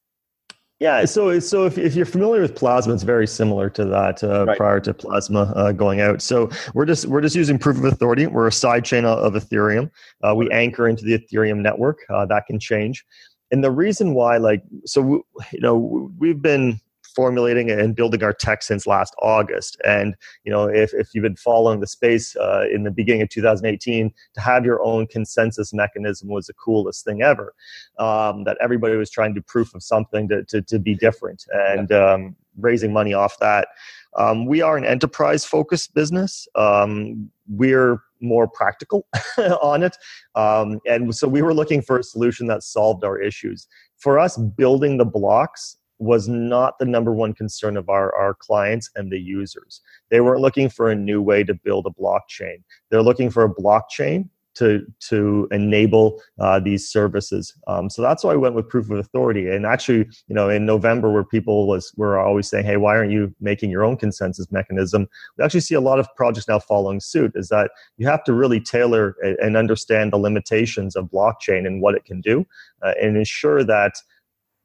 Yeah, 0.79 1.05
so 1.05 1.39
so 1.39 1.65
if, 1.65 1.77
if 1.77 1.95
you're 1.95 2.07
familiar 2.07 2.41
with 2.41 2.55
Plasma, 2.55 2.95
it's 2.95 3.03
very 3.03 3.27
similar 3.27 3.69
to 3.69 3.85
that 3.85 4.23
uh, 4.23 4.45
right. 4.45 4.57
prior 4.57 4.79
to 4.81 4.93
Plasma 4.93 5.53
uh, 5.55 5.71
going 5.71 6.01
out. 6.01 6.23
So 6.23 6.49
we're 6.73 6.87
just 6.87 7.05
we're 7.05 7.21
just 7.21 7.35
using 7.35 7.59
proof 7.59 7.77
of 7.77 7.85
authority. 7.85 8.25
We're 8.25 8.47
a 8.47 8.49
sidechain 8.49 9.05
of 9.05 9.33
Ethereum. 9.35 9.91
Uh, 10.23 10.33
we 10.35 10.49
anchor 10.49 10.87
into 10.87 11.05
the 11.05 11.19
Ethereum 11.19 11.59
network. 11.59 11.99
Uh, 12.09 12.25
that 12.25 12.47
can 12.47 12.59
change, 12.59 13.05
and 13.51 13.63
the 13.63 13.71
reason 13.71 14.15
why, 14.15 14.37
like, 14.37 14.63
so 14.85 15.23
you 15.53 15.61
know, 15.61 16.11
we've 16.17 16.41
been 16.41 16.81
formulating 17.15 17.69
and 17.71 17.95
building 17.95 18.23
our 18.23 18.33
tech 18.33 18.61
since 18.61 18.85
last 18.85 19.15
August. 19.21 19.77
And 19.85 20.15
you 20.43 20.51
know, 20.51 20.65
if, 20.65 20.93
if 20.93 21.09
you've 21.13 21.23
been 21.23 21.35
following 21.35 21.79
the 21.79 21.87
space 21.87 22.35
uh, 22.35 22.65
in 22.71 22.83
the 22.83 22.91
beginning 22.91 23.21
of 23.21 23.29
2018, 23.29 24.13
to 24.33 24.41
have 24.41 24.65
your 24.65 24.83
own 24.83 25.07
consensus 25.07 25.73
mechanism 25.73 26.29
was 26.29 26.47
the 26.47 26.53
coolest 26.53 27.05
thing 27.05 27.21
ever. 27.21 27.53
Um, 27.97 28.43
that 28.43 28.57
everybody 28.61 28.95
was 28.95 29.09
trying 29.09 29.33
to 29.35 29.41
proof 29.41 29.73
of 29.73 29.83
something 29.83 30.27
to, 30.29 30.43
to, 30.45 30.61
to 30.61 30.79
be 30.79 30.95
different 30.95 31.45
and 31.53 31.91
um, 31.91 32.35
raising 32.57 32.93
money 32.93 33.13
off 33.13 33.39
that. 33.39 33.69
Um, 34.17 34.45
we 34.45 34.61
are 34.61 34.77
an 34.77 34.85
enterprise 34.85 35.45
focused 35.45 35.93
business. 35.93 36.47
Um, 36.55 37.29
we're 37.49 37.99
more 38.21 38.47
practical 38.47 39.07
on 39.61 39.83
it. 39.83 39.97
Um, 40.35 40.79
and 40.87 41.13
so 41.15 41.27
we 41.27 41.41
were 41.41 41.53
looking 41.53 41.81
for 41.81 41.99
a 41.99 42.03
solution 42.03 42.47
that 42.47 42.63
solved 42.63 43.03
our 43.03 43.19
issues. 43.19 43.67
For 43.97 44.19
us, 44.19 44.37
building 44.37 44.97
the 44.97 45.05
blocks 45.05 45.77
was 45.99 46.27
not 46.27 46.77
the 46.79 46.85
number 46.85 47.13
one 47.13 47.33
concern 47.33 47.77
of 47.77 47.89
our, 47.89 48.13
our 48.15 48.33
clients 48.33 48.89
and 48.95 49.11
the 49.11 49.19
users. 49.19 49.81
They 50.09 50.21
weren't 50.21 50.41
looking 50.41 50.69
for 50.69 50.89
a 50.89 50.95
new 50.95 51.21
way 51.21 51.43
to 51.43 51.53
build 51.53 51.85
a 51.85 52.01
blockchain. 52.01 52.63
They're 52.89 53.01
looking 53.01 53.29
for 53.29 53.43
a 53.43 53.53
blockchain 53.53 54.29
to 54.55 54.85
to 55.01 55.47
enable 55.51 56.21
uh, 56.39 56.59
these 56.59 56.89
services. 56.89 57.53
Um, 57.67 57.89
so 57.89 58.01
that's 58.01 58.23
why 58.23 58.33
I 58.33 58.37
went 58.37 58.55
with 58.55 58.69
proof 58.69 58.89
of 58.89 58.97
authority. 58.97 59.49
And 59.49 59.65
actually, 59.65 60.07
you 60.27 60.35
know, 60.35 60.49
in 60.49 60.65
November, 60.65 61.11
where 61.11 61.23
people 61.23 61.67
was 61.67 61.93
were 61.97 62.17
always 62.17 62.49
saying, 62.49 62.65
"Hey, 62.65 62.77
why 62.77 62.95
aren't 62.95 63.11
you 63.11 63.35
making 63.39 63.69
your 63.69 63.83
own 63.83 63.97
consensus 63.97 64.51
mechanism?" 64.51 65.07
We 65.37 65.43
actually 65.43 65.59
see 65.59 65.75
a 65.75 65.81
lot 65.81 65.99
of 65.99 66.07
projects 66.15 66.47
now 66.47 66.59
following 66.59 66.99
suit. 66.99 67.33
Is 67.35 67.49
that 67.49 67.71
you 67.97 68.07
have 68.07 68.23
to 68.25 68.33
really 68.33 68.59
tailor 68.59 69.15
and 69.21 69.57
understand 69.57 70.11
the 70.13 70.17
limitations 70.17 70.95
of 70.95 71.05
blockchain 71.11 71.67
and 71.67 71.81
what 71.81 71.95
it 71.95 72.05
can 72.05 72.21
do, 72.21 72.45
uh, 72.81 72.93
and 73.01 73.17
ensure 73.17 73.63
that 73.63 73.93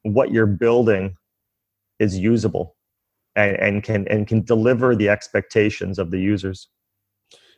what 0.03 0.31
you're 0.31 0.47
building 0.47 1.15
is 2.01 2.17
usable 2.17 2.75
and, 3.35 3.55
and 3.57 3.83
can 3.83 4.07
and 4.07 4.27
can 4.27 4.41
deliver 4.43 4.95
the 4.95 5.09
expectations 5.09 5.99
of 5.99 6.11
the 6.11 6.19
users. 6.19 6.67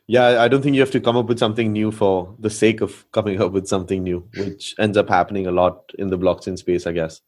Yeah, 0.06 0.42
I 0.42 0.48
don't 0.48 0.60
think 0.60 0.74
you 0.74 0.82
have 0.82 0.90
to 0.90 1.00
come 1.00 1.16
up 1.16 1.26
with 1.26 1.38
something 1.38 1.72
new 1.72 1.90
for 1.90 2.34
the 2.38 2.50
sake 2.50 2.82
of 2.82 3.10
coming 3.12 3.40
up 3.40 3.52
with 3.52 3.66
something 3.66 4.02
new, 4.02 4.28
which 4.36 4.74
ends 4.78 4.98
up 4.98 5.08
happening 5.08 5.46
a 5.46 5.50
lot 5.50 5.90
in 5.98 6.08
the 6.08 6.18
blockchain 6.18 6.58
space, 6.58 6.86
I 6.86 6.92
guess. 6.92 7.22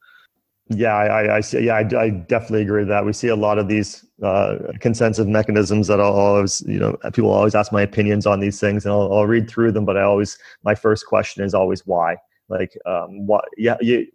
Yeah, 0.68 0.94
I, 0.94 1.36
I 1.36 1.40
see. 1.40 1.60
Yeah, 1.60 1.76
I, 1.76 1.98
I, 1.98 2.10
definitely 2.10 2.62
agree 2.62 2.80
with 2.80 2.88
that. 2.88 3.06
We 3.06 3.12
see 3.12 3.28
a 3.28 3.36
lot 3.36 3.58
of 3.58 3.68
these 3.68 4.04
uh, 4.22 4.56
consensus 4.80 5.24
mechanisms 5.24 5.86
that 5.86 6.00
I'll 6.00 6.12
always, 6.12 6.60
you 6.66 6.80
know, 6.80 6.96
people 7.12 7.30
always 7.30 7.54
ask 7.54 7.70
my 7.72 7.82
opinions 7.82 8.26
on 8.26 8.40
these 8.40 8.58
things, 8.58 8.84
and 8.84 8.92
I'll, 8.92 9.12
I'll 9.12 9.28
read 9.28 9.48
through 9.48 9.72
them. 9.72 9.84
But 9.84 9.96
I 9.96 10.02
always, 10.02 10.36
my 10.64 10.74
first 10.74 11.06
question 11.06 11.44
is 11.44 11.54
always 11.54 11.86
why 11.86 12.16
like 12.48 12.76
um, 12.86 13.26
what 13.26 13.44
yeah 13.56 13.76
you 13.80 14.06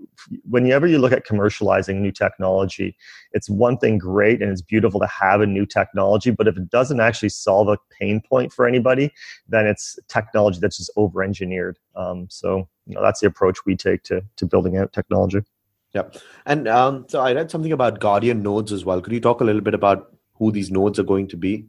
whenever 0.50 0.88
you 0.88 0.98
look 0.98 1.12
at 1.12 1.26
commercializing 1.26 1.96
new 1.98 2.12
technology 2.12 2.96
it's 3.34 3.50
one 3.50 3.78
thing 3.78 3.98
great 3.98 4.42
and 4.42 4.52
it's 4.52 4.62
beautiful 4.62 5.00
to 5.00 5.08
have 5.08 5.42
a 5.42 5.46
new 5.46 5.66
technology 5.66 6.32
but 6.32 6.48
if 6.48 6.58
it 6.58 6.70
doesn't 6.70 7.00
actually 7.00 7.30
solve 7.30 7.68
a 7.68 7.78
pain 8.00 8.22
point 8.22 8.52
for 8.52 8.68
anybody 8.68 9.12
then 9.48 9.66
it's 9.66 10.00
technology 10.08 10.60
that's 10.60 10.78
just 10.78 10.92
over 10.96 11.24
engineered 11.24 11.78
um, 11.96 12.28
so 12.30 12.68
you 12.86 12.96
know 12.96 13.02
that's 13.02 13.20
the 13.20 13.28
approach 13.28 13.66
we 13.66 13.76
take 13.76 14.04
to 14.04 14.22
to 14.36 14.46
building 14.46 14.78
out 14.78 14.94
technology 14.94 15.42
Yep. 15.94 16.18
And 16.46 16.70
um, 16.70 17.06
so 17.10 17.20
I 17.20 17.34
read 17.34 17.52
something 17.52 17.74
about 17.74 18.00
Guardian 18.00 18.42
nodes 18.42 18.72
as 18.72 18.86
well. 18.86 19.02
Could 19.02 19.12
you 19.12 19.20
talk 19.20 19.42
a 19.42 19.44
little 19.44 19.60
bit 19.60 19.74
about 19.74 20.16
who 20.36 20.50
these 20.50 20.72
nodes 20.72 21.00
are 21.00 21.04
going 21.04 21.28
to 21.28 21.36
be? 21.38 21.68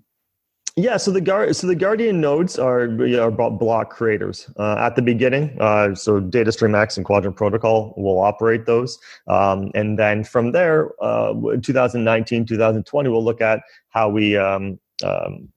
Yeah, 0.77 0.97
so 0.97 1.11
the 1.11 1.21
guard, 1.21 1.55
so 1.55 1.67
the 1.67 1.75
Guardian 1.75 2.21
nodes 2.21 2.59
are, 2.59 2.85
are 3.21 3.31
block 3.31 3.91
creators 3.91 4.49
uh, 4.59 4.77
at 4.79 4.97
the 4.97 5.03
beginning. 5.03 5.55
Uh, 5.61 5.95
so 5.95 6.19
DataStream 6.19 6.75
X 6.75 6.97
and 6.97 7.05
Quadrant 7.05 7.37
Protocol 7.37 7.93
will 7.99 8.19
operate 8.21 8.65
those, 8.65 8.99
um, 9.29 9.71
and 9.75 9.99
then 9.99 10.25
from 10.25 10.53
there, 10.53 10.91
uh, 11.03 11.35
2019, 11.63 12.47
2020, 12.47 13.09
we'll 13.11 13.23
look 13.23 13.43
at 13.43 13.61
how 13.91 14.09
we 14.09 14.35
um, 14.39 14.81
um, 15.05 15.53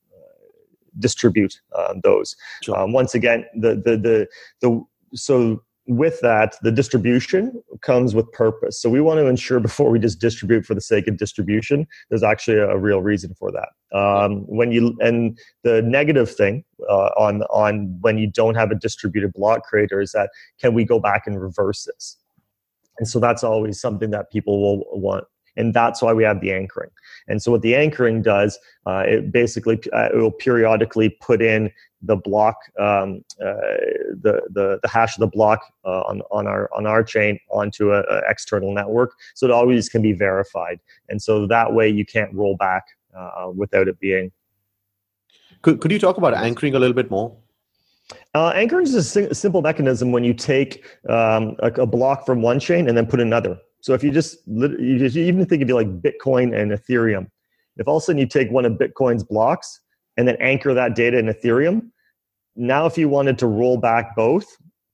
distribute 0.99 1.62
uh, 1.73 1.93
those. 2.04 2.36
Sure. 2.63 2.78
Um, 2.78 2.91
once 2.91 3.15
again, 3.15 3.45
the 3.56 3.75
the 3.75 3.97
the 3.97 4.28
the 4.62 4.84
so 5.13 5.63
with 5.88 6.19
that, 6.21 6.56
the 6.63 6.71
distribution 6.71 7.62
comes 7.82 8.15
with 8.15 8.32
purpose. 8.32 8.82
So 8.82 8.89
we 8.89 9.02
want 9.02 9.19
to 9.19 9.28
ensure 9.28 9.60
before 9.60 9.91
we 9.91 10.00
just 10.00 10.19
distribute 10.19 10.65
for 10.65 10.74
the 10.74 10.82
sake 10.82 11.08
of 11.08 11.17
distribution, 11.17 11.88
there's 12.10 12.24
actually 12.24 12.58
a, 12.58 12.78
real 12.78 13.02
reason 13.02 13.36
for 13.36 13.52
that. 13.52 13.98
Um, 13.98 14.41
when 14.48 14.71
you 14.71 14.98
and 15.00 15.38
the 15.63 15.82
negative 15.82 16.30
thing 16.30 16.63
uh, 16.89 17.10
on 17.17 17.43
on 17.43 17.98
when 18.02 18.17
you 18.17 18.28
don't 18.28 18.56
have 18.56 18.71
a 18.71 18.76
distributed 18.76 19.34
block 19.34 19.63
creator 19.63 20.02
is 20.02 20.12
that 20.12 20.30
can 20.60 20.74
we 20.74 20.84
go 20.84 21.00
back 21.00 21.24
and 21.26 21.41
reverse 21.41 21.84
this? 21.84 22.17
And 22.98 23.08
so 23.08 23.19
that's 23.19 23.43
always 23.43 23.80
something 23.80 24.10
that 24.12 24.32
people 24.32 24.62
will 24.62 25.00
want 25.00 25.26
and 25.58 25.74
that's 25.74 26.02
why 26.02 26.13
we 26.13 26.24
have 26.24 26.41
the 26.41 26.52
anchoring. 26.52 26.89
And 27.28 27.41
so 27.41 27.52
what 27.52 27.62
the 27.62 27.76
anchoring 27.76 28.21
does, 28.21 28.60
uh, 28.86 29.04
it 29.08 29.32
basically 29.32 29.80
uh, 29.93 30.10
it 30.13 30.17
will 30.17 30.32
periodically 30.32 31.10
put 31.21 31.41
in 31.41 31.71
the 32.05 32.15
block, 32.15 32.57
um, 32.79 33.21
uh, 33.41 33.53
the, 34.21 34.41
the 34.49 34.79
the 34.81 34.87
hash 34.87 35.15
of 35.15 35.21
the 35.21 35.27
block 35.27 35.61
uh, 35.85 36.01
on 36.01 36.21
on 36.31 36.47
our 36.47 36.69
on 36.75 36.85
our 36.85 37.03
chain 37.03 37.39
onto 37.49 37.91
a, 37.91 38.01
a, 38.01 38.21
external 38.27 38.73
network, 38.73 39.13
so 39.33 39.45
it 39.45 39.51
always 39.51 39.89
can 39.89 40.01
be 40.01 40.13
verified. 40.13 40.79
And 41.09 41.21
so 41.21 41.47
that 41.47 41.73
way 41.73 41.89
you 41.89 42.05
can't 42.05 42.33
roll 42.33 42.55
back 42.57 42.83
uh, 43.15 43.49
without 43.53 43.87
it 43.87 43.99
being. 43.99 44.31
Could 45.61 45.81
could 45.81 45.91
you 45.91 45.99
talk 45.99 46.17
about 46.17 46.33
anchoring 46.33 46.75
a 46.75 46.79
little 46.79 46.95
bit 46.95 47.09
more? 47.09 47.35
Uh, 48.33 48.51
anchoring 48.53 48.85
is 48.85 48.93
a, 48.93 49.03
sim- 49.03 49.33
simple 49.33 49.61
mechanism 49.61 50.11
when 50.11 50.23
you 50.23 50.33
take 50.33 50.85
um, 51.09 51.55
a, 51.59 51.71
a, 51.81 51.87
block 51.87 52.25
from 52.25 52.41
one 52.41 52.59
chain 52.59 52.87
and 52.87 52.95
then 52.95 53.07
put 53.07 53.19
another. 53.19 53.57
So 53.81 53.93
if 53.93 54.03
you 54.03 54.11
just, 54.11 54.39
you 54.47 54.99
just 54.99 55.15
even 55.15 55.45
think 55.45 55.63
of 55.63 55.69
you 55.69 55.75
like 55.75 56.01
Bitcoin 56.01 56.55
and 56.55 56.71
Ethereum, 56.71 57.27
if 57.77 57.87
all 57.87 57.97
of 57.97 58.03
a 58.03 58.05
sudden 58.05 58.19
you 58.19 58.27
take 58.27 58.51
one 58.51 58.65
of 58.65 58.73
Bitcoin's 58.73 59.23
blocks 59.23 59.79
and 60.17 60.27
then 60.27 60.37
anchor 60.39 60.73
that 60.73 60.95
data 60.95 61.17
in 61.17 61.27
Ethereum, 61.27 61.89
now 62.55 62.85
if 62.85 62.97
you 62.97 63.09
wanted 63.09 63.37
to 63.39 63.47
roll 63.47 63.77
back 63.77 64.15
both 64.15 64.45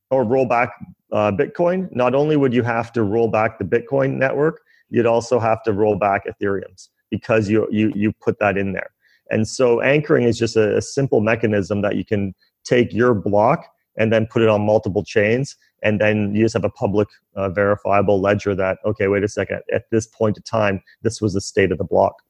or 0.09 0.23
roll 0.23 0.45
back 0.45 0.73
uh, 1.11 1.31
Bitcoin, 1.31 1.93
not 1.93 2.15
only 2.15 2.37
would 2.37 2.53
you 2.53 2.63
have 2.63 2.91
to 2.93 3.03
roll 3.03 3.27
back 3.27 3.59
the 3.59 3.65
Bitcoin 3.65 4.17
network, 4.17 4.61
you'd 4.89 5.05
also 5.05 5.39
have 5.39 5.63
to 5.63 5.73
roll 5.73 5.95
back 5.95 6.25
Ethereum's 6.25 6.89
because 7.09 7.49
you 7.49 7.67
you 7.71 7.91
you 7.95 8.11
put 8.11 8.39
that 8.39 8.57
in 8.57 8.73
there. 8.73 8.91
And 9.29 9.47
so 9.47 9.81
anchoring 9.81 10.25
is 10.25 10.37
just 10.37 10.57
a, 10.57 10.77
a 10.77 10.81
simple 10.81 11.21
mechanism 11.21 11.81
that 11.81 11.95
you 11.95 12.03
can 12.03 12.33
take 12.63 12.93
your 12.93 13.13
block 13.13 13.67
and 13.97 14.11
then 14.11 14.25
put 14.27 14.41
it 14.41 14.49
on 14.49 14.61
multiple 14.61 15.03
chains 15.03 15.55
and 15.83 15.99
then 15.99 16.33
you 16.35 16.43
just 16.45 16.53
have 16.53 16.63
a 16.63 16.69
public 16.69 17.07
uh, 17.35 17.49
verifiable 17.49 18.21
ledger 18.21 18.55
that 18.55 18.77
okay 18.85 19.07
wait 19.07 19.23
a 19.23 19.27
second 19.27 19.61
at 19.73 19.89
this 19.91 20.07
point 20.07 20.37
in 20.37 20.43
time 20.43 20.81
this 21.01 21.21
was 21.21 21.33
the 21.33 21.41
state 21.41 21.71
of 21.71 21.77
the 21.77 21.83
block 21.83 22.21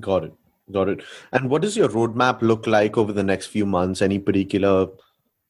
got 0.00 0.24
it 0.24 0.32
got 0.72 0.88
it 0.88 1.02
and 1.32 1.50
what 1.50 1.62
does 1.62 1.76
your 1.76 1.88
roadmap 1.88 2.40
look 2.40 2.66
like 2.66 2.96
over 2.96 3.12
the 3.12 3.22
next 3.22 3.46
few 3.46 3.66
months 3.66 4.00
any 4.00 4.18
particular 4.18 4.86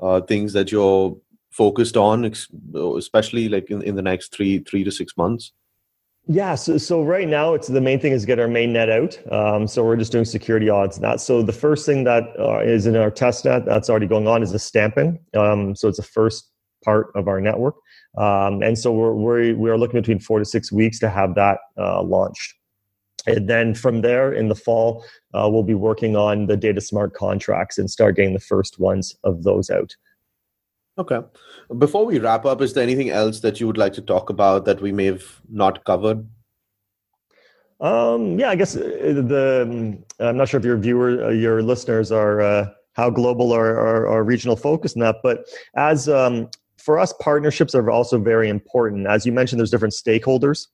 uh, 0.01 0.21
things 0.23 0.53
that 0.53 0.73
you're 0.73 1.17
focused 1.51 1.97
on 1.97 2.25
especially 2.99 3.49
like 3.49 3.71
in, 3.71 3.81
in 3.83 3.95
the 3.95 4.03
next 4.03 4.35
three 4.35 4.59
three 4.61 4.83
to 4.83 4.91
six 4.91 5.17
months 5.17 5.53
yeah, 6.27 6.55
so, 6.55 6.79
so 6.79 7.03
right 7.03 7.29
now 7.29 7.53
it's 7.53 7.69
the 7.69 7.83
main 7.83 8.01
thing 8.01 8.13
is 8.13 8.25
get 8.25 8.39
our 8.39 8.49
main 8.49 8.73
net 8.73 8.89
out. 8.89 9.19
Um, 9.31 9.67
so 9.67 9.85
we're 9.85 9.97
just 9.97 10.11
doing 10.11 10.25
security 10.25 10.71
odds. 10.71 10.99
That 10.99 11.21
so 11.21 11.43
the 11.43 11.53
first 11.53 11.85
thing 11.85 12.05
that 12.05 12.25
uh, 12.39 12.61
is 12.61 12.87
in 12.87 12.97
our 12.97 13.11
test 13.11 13.45
net 13.45 13.67
that's 13.67 13.91
already 13.91 14.07
going 14.07 14.27
on 14.27 14.43
is 14.43 14.51
the 14.51 14.59
stamping. 14.59 15.19
Um, 15.37 15.77
so 15.77 15.87
it's 15.87 15.99
the 15.99 16.03
first 16.03 16.51
part 16.83 17.09
of 17.15 17.29
our 17.29 17.41
network. 17.41 17.75
Um, 18.17 18.63
and 18.63 18.79
so 18.79 18.93
we're, 18.93 19.13
we're, 19.13 19.55
we're 19.55 19.77
looking 19.77 20.01
between 20.01 20.19
four 20.19 20.39
to 20.39 20.45
six 20.45 20.73
weeks 20.73 20.99
to 21.01 21.11
have 21.11 21.35
that 21.35 21.59
uh, 21.79 22.03
launched. 22.03 22.55
And 23.27 23.49
then 23.49 23.75
from 23.75 24.03
there 24.03 24.33
in 24.33 24.49
the 24.49 24.55
fall, 24.55 25.05
uh, 25.33 25.49
we'll 25.51 25.63
be 25.63 25.75
working 25.75 26.17
on 26.17 26.47
the 26.47 26.57
data 26.57 26.81
smart 26.81 27.15
contracts 27.15 27.79
and 27.79 27.91
start 27.91 28.17
getting 28.17 28.35
the 28.35 28.41
first 28.41 28.79
ones 28.79 29.17
of 29.25 29.43
those 29.43 29.71
out. 29.71 29.97
Okay. 30.97 31.21
Before 31.79 32.07
we 32.07 32.19
wrap 32.19 32.45
up, 32.45 32.61
is 32.61 32.75
there 32.75 32.83
anything 32.83 33.11
else 33.11 33.41
that 33.41 33.59
you 33.59 33.67
would 33.67 33.79
like 33.79 33.95
to 33.95 34.03
talk 34.03 34.31
about 34.31 34.65
that 34.67 34.81
we 34.81 34.93
may 34.93 35.07
have 35.07 35.25
not 35.51 35.85
covered? 35.85 36.27
Um, 37.81 38.39
yeah, 38.39 38.51
I 38.51 38.55
guess 38.55 38.77
uh, 38.77 38.81
the 38.81 39.99
I'm 40.21 40.37
not 40.37 40.49
sure 40.49 40.61
if 40.61 40.65
your 40.65 40.77
viewer, 40.77 41.25
uh, 41.25 41.31
your 41.31 41.63
listeners 41.63 42.13
are 42.13 42.41
uh, 42.41 42.67
how 42.93 43.11
global 43.11 43.51
or, 43.51 43.71
or, 43.71 44.07
or 44.07 44.23
regional 44.23 44.57
focus 44.57 44.95
in 44.95 45.01
that, 45.01 45.17
but 45.23 45.45
as 45.75 46.09
um, 46.09 46.49
for 46.79 46.99
us, 46.99 47.13
partnerships 47.21 47.75
are 47.75 47.91
also 47.91 48.19
very 48.19 48.49
important. 48.49 49.09
As 49.09 49.27
you 49.27 49.33
mentioned, 49.33 49.59
there's 49.59 49.71
different 49.71 49.95
stakeholders 49.95 50.69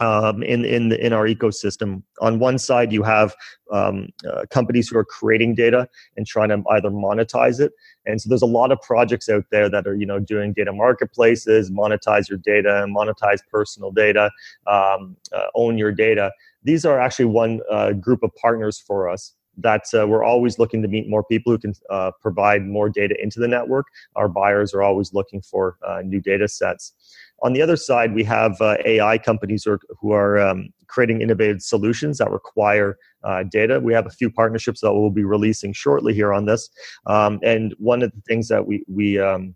um, 0.00 0.42
in 0.42 0.64
in 0.64 0.92
in 0.92 1.12
our 1.12 1.26
ecosystem. 1.26 2.02
On 2.20 2.38
one 2.38 2.58
side, 2.58 2.92
you 2.92 3.02
have 3.02 3.34
um, 3.72 4.08
uh, 4.28 4.44
companies 4.50 4.88
who 4.88 4.98
are 4.98 5.04
creating 5.04 5.54
data 5.54 5.88
and 6.16 6.26
trying 6.26 6.48
to 6.50 6.62
either 6.70 6.90
monetize 6.90 7.60
it, 7.60 7.72
and 8.06 8.20
so 8.20 8.28
there's 8.28 8.42
a 8.42 8.46
lot 8.46 8.72
of 8.72 8.80
projects 8.82 9.28
out 9.28 9.44
there 9.50 9.68
that 9.68 9.86
are 9.86 9.94
you 9.96 10.06
know 10.06 10.18
doing 10.18 10.52
data 10.52 10.72
marketplaces, 10.72 11.70
monetize 11.70 12.28
your 12.28 12.38
data, 12.38 12.86
monetize 12.88 13.40
personal 13.50 13.90
data, 13.90 14.30
um, 14.66 15.16
uh, 15.32 15.46
own 15.54 15.78
your 15.78 15.92
data. 15.92 16.32
These 16.62 16.84
are 16.84 17.00
actually 17.00 17.26
one 17.26 17.60
uh, 17.70 17.92
group 17.92 18.22
of 18.22 18.34
partners 18.34 18.78
for 18.78 19.08
us 19.08 19.34
that 19.58 19.82
uh, 19.92 20.06
we're 20.06 20.24
always 20.24 20.58
looking 20.58 20.82
to 20.82 20.88
meet 20.88 21.08
more 21.08 21.24
people 21.24 21.52
who 21.52 21.58
can 21.58 21.74
uh, 21.90 22.12
provide 22.20 22.64
more 22.64 22.88
data 22.88 23.14
into 23.20 23.40
the 23.40 23.48
network. 23.48 23.86
Our 24.14 24.28
buyers 24.28 24.72
are 24.72 24.82
always 24.82 25.12
looking 25.12 25.42
for 25.42 25.76
uh, 25.86 26.02
new 26.04 26.20
data 26.20 26.48
sets. 26.48 26.94
On 27.42 27.52
the 27.52 27.62
other 27.62 27.76
side, 27.76 28.14
we 28.14 28.24
have 28.24 28.60
uh, 28.60 28.76
AI 28.84 29.18
companies 29.18 29.64
who 29.64 29.72
are, 29.72 29.80
who 30.00 30.12
are 30.12 30.38
um, 30.40 30.70
creating 30.88 31.20
innovative 31.20 31.62
solutions 31.62 32.18
that 32.18 32.30
require 32.30 32.98
uh, 33.22 33.44
data. 33.44 33.78
We 33.80 33.92
have 33.92 34.06
a 34.06 34.10
few 34.10 34.30
partnerships 34.30 34.80
that 34.80 34.92
we'll 34.92 35.10
be 35.10 35.24
releasing 35.24 35.72
shortly 35.72 36.14
here 36.14 36.32
on 36.32 36.46
this. 36.46 36.68
Um, 37.06 37.38
and 37.42 37.74
one 37.78 38.02
of 38.02 38.10
the 38.12 38.20
things 38.22 38.48
that 38.48 38.66
we, 38.66 38.84
we 38.88 39.20
um, 39.20 39.54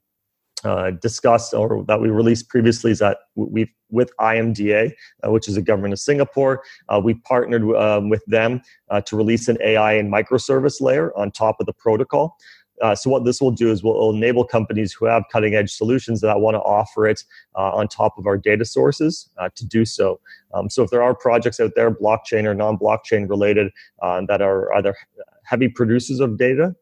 uh, 0.64 0.92
discussed 0.92 1.54
or 1.54 1.84
that 1.88 2.00
we 2.00 2.08
released 2.08 2.48
previously 2.48 2.92
is 2.92 3.00
that 3.00 3.18
we've 3.34 3.68
with 3.90 4.10
IMDA, 4.18 4.92
uh, 5.24 5.30
which 5.30 5.48
is 5.48 5.56
a 5.56 5.62
government 5.62 5.92
of 5.92 5.98
Singapore, 6.00 6.62
uh, 6.88 7.00
we 7.02 7.14
partnered 7.14 7.62
um, 7.76 8.08
with 8.08 8.24
them 8.26 8.62
uh, 8.90 9.00
to 9.02 9.16
release 9.16 9.48
an 9.48 9.58
AI 9.62 9.92
and 9.92 10.10
microservice 10.10 10.80
layer 10.80 11.16
on 11.16 11.30
top 11.30 11.56
of 11.60 11.66
the 11.66 11.72
protocol. 11.74 12.36
Uh, 12.80 12.94
so 12.94 13.10
what 13.10 13.24
this 13.24 13.40
will 13.40 13.50
do 13.50 13.70
is 13.70 13.82
we'll 13.82 14.10
enable 14.10 14.44
companies 14.44 14.92
who 14.92 15.04
have 15.04 15.24
cutting 15.30 15.54
edge 15.54 15.72
solutions 15.72 16.20
that 16.20 16.40
want 16.40 16.54
to 16.54 16.60
offer 16.60 17.06
it 17.06 17.22
uh, 17.56 17.70
on 17.72 17.86
top 17.86 18.16
of 18.18 18.26
our 18.26 18.36
data 18.36 18.64
sources 18.64 19.28
uh, 19.38 19.48
to 19.54 19.66
do 19.66 19.84
so. 19.84 20.18
Um, 20.54 20.70
so 20.70 20.82
if 20.82 20.90
there 20.90 21.02
are 21.02 21.14
projects 21.14 21.60
out 21.60 21.72
there, 21.76 21.90
blockchain 21.90 22.44
or 22.44 22.54
non-blockchain 22.54 23.28
related, 23.28 23.70
uh, 24.00 24.22
that 24.26 24.42
are 24.42 24.72
either 24.74 24.96
heavy 25.44 25.68
producers 25.68 26.20
of 26.20 26.38
data 26.38 26.74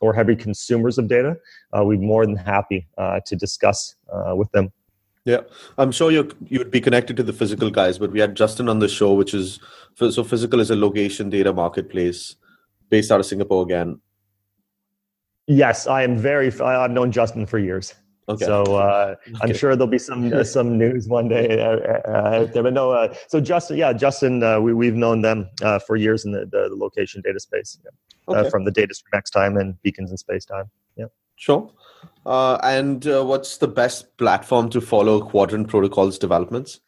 or 0.00 0.12
heavy 0.12 0.36
consumers 0.36 0.98
of 0.98 1.08
data, 1.08 1.36
uh, 1.76 1.84
we'd 1.84 2.00
be 2.00 2.06
more 2.06 2.24
than 2.24 2.36
happy 2.36 2.86
uh, 2.98 3.20
to 3.26 3.34
discuss 3.34 3.96
with 4.34 4.50
them. 4.52 4.72
Yeah, 5.24 5.40
I'm 5.76 5.92
sure 5.92 6.10
you 6.10 6.30
you 6.46 6.58
would 6.58 6.70
be 6.70 6.80
connected 6.80 7.16
to 7.18 7.22
the 7.22 7.32
Fysical 7.32 7.70
guys, 7.70 7.98
but 7.98 8.12
we 8.12 8.20
had 8.20 8.34
Justin 8.34 8.66
on 8.66 8.78
the 8.78 8.88
show, 8.88 9.12
which 9.12 9.34
is 9.34 9.60
so 9.96 10.24
Fysical 10.24 10.58
is 10.58 10.70
a 10.70 10.76
location 10.76 11.28
data 11.28 11.52
marketplace 11.52 12.36
based 12.88 13.10
out 13.10 13.20
of 13.20 13.26
Singapore 13.26 13.62
again. 13.62 14.00
Yes, 15.48 15.86
I 15.86 16.02
am 16.02 16.16
very. 16.16 16.52
I've 16.60 16.90
known 16.90 17.10
Justin 17.10 17.46
for 17.46 17.58
years. 17.58 17.94
Okay. 18.28 18.44
So 18.44 18.62
uh, 18.62 19.16
okay. 19.26 19.36
I'm 19.40 19.54
sure 19.54 19.74
there'll 19.74 19.90
be 19.90 19.98
some 19.98 20.32
uh, 20.32 20.44
some 20.56 20.76
news 20.76 21.08
one 21.08 21.28
day 21.28 21.60
uh, 21.60 21.78
uh 22.06 22.40
out 22.42 22.52
there. 22.52 22.62
But 22.62 22.74
no, 22.74 22.92
uh, 22.92 23.14
so 23.28 23.40
Justin, 23.40 23.78
yeah, 23.78 23.92
Justin, 23.94 24.42
uh, 24.42 24.60
we 24.60 24.74
we've 24.74 24.94
known 24.94 25.22
them 25.22 25.48
for 25.86 25.96
years 25.96 26.24
in 26.24 26.32
the, 26.32 26.40
the, 26.40 26.68
the 26.68 26.76
location 26.76 27.22
data 27.22 27.40
space, 27.40 27.78
yeah. 27.82 28.36
okay. 28.36 28.50
from 28.50 28.64
the 28.64 28.70
data 28.70 28.94
stream 28.94 29.18
X 29.18 29.30
time 29.30 29.56
and 29.56 29.80
beacons 29.82 30.10
in 30.10 30.18
space 30.18 30.44
time. 30.44 30.70
Yeah. 30.96 31.06
Sure. 31.36 31.70
and 32.26 33.04
what's 33.04 33.56
the 33.56 33.68
best 33.68 34.18
platform 34.18 34.68
to 34.70 34.80
follow 34.80 35.20
Quadrant 35.20 35.68
Protocols 35.68 36.18
developments? 36.18 36.80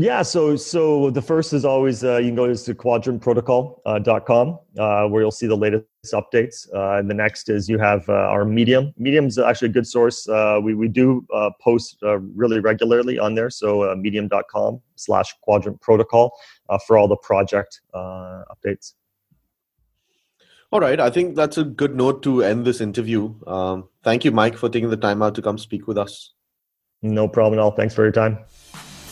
Yeah, 0.00 0.22
so 0.22 0.54
so 0.54 1.10
the 1.10 1.20
first 1.20 1.52
is 1.52 1.64
always 1.64 2.04
uh, 2.04 2.18
you 2.18 2.28
can 2.28 2.36
go 2.36 2.46
to 2.46 2.74
quadrantprotocol.com 2.74 4.58
uh, 4.78 4.80
uh, 4.80 5.08
where 5.08 5.22
you'll 5.22 5.32
see 5.32 5.48
the 5.48 5.56
latest 5.56 5.86
updates. 6.12 6.72
Uh, 6.72 6.98
and 6.98 7.10
the 7.10 7.14
next 7.14 7.48
is 7.48 7.68
you 7.68 7.78
have 7.78 8.08
uh, 8.08 8.12
our 8.12 8.44
Medium. 8.44 8.94
Medium's 8.96 9.40
actually 9.40 9.70
a 9.70 9.72
good 9.72 9.88
source. 9.88 10.28
Uh, 10.28 10.60
we, 10.62 10.74
we 10.74 10.86
do 10.86 11.26
post 11.60 11.98
really 12.36 12.60
regularly 12.60 13.18
on 13.18 13.34
there. 13.34 13.50
So 13.50 13.92
medium.com 13.96 14.80
slash 14.94 15.34
quadrant 15.42 15.80
protocol 15.80 16.38
for 16.86 16.96
all 16.96 17.08
the 17.08 17.16
project 17.16 17.80
updates. 17.92 18.94
All 20.70 20.80
right, 20.80 21.00
I 21.00 21.10
think 21.10 21.34
that's 21.34 21.58
a 21.58 21.64
good 21.64 21.96
note 21.96 22.22
to 22.22 22.44
end 22.44 22.66
this 22.66 22.80
interview. 22.80 23.34
Um, 23.48 23.88
thank 24.04 24.24
you, 24.24 24.30
Mike, 24.30 24.56
for 24.56 24.68
taking 24.68 24.90
the 24.90 24.96
time 24.98 25.22
out 25.22 25.34
to 25.36 25.42
come 25.42 25.58
speak 25.58 25.88
with 25.88 25.98
us. 25.98 26.34
No 27.02 27.26
problem 27.26 27.58
at 27.58 27.62
all. 27.62 27.72
Thanks 27.72 27.94
for 27.94 28.02
your 28.02 28.12
time. 28.12 28.38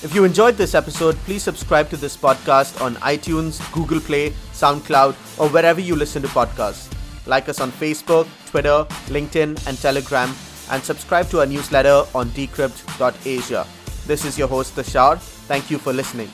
If 0.02 0.14
you 0.14 0.24
enjoyed 0.24 0.56
this 0.56 0.74
episode, 0.74 1.16
please 1.24 1.42
subscribe 1.42 1.88
to 1.90 1.96
this 1.96 2.16
podcast 2.16 2.80
on 2.82 2.96
iTunes, 2.96 3.60
Google 3.72 3.98
Play, 3.98 4.30
SoundCloud, 4.52 5.14
or 5.38 5.48
wherever 5.48 5.80
you 5.80 5.96
listen 5.96 6.22
to 6.22 6.28
podcasts. 6.28 6.92
Like 7.26 7.48
us 7.48 7.60
on 7.60 7.72
Facebook, 7.72 8.28
Twitter, 8.46 8.86
LinkedIn, 9.08 9.66
and 9.66 9.78
Telegram, 9.78 10.34
and 10.70 10.82
subscribe 10.82 11.28
to 11.30 11.40
our 11.40 11.46
newsletter 11.46 12.04
on 12.14 12.28
decrypt.asia. 12.30 13.66
This 14.06 14.24
is 14.24 14.38
your 14.38 14.48
host, 14.48 14.76
Tushar. 14.76 15.18
Thank 15.48 15.70
you 15.70 15.78
for 15.78 15.92
listening. 15.92 16.30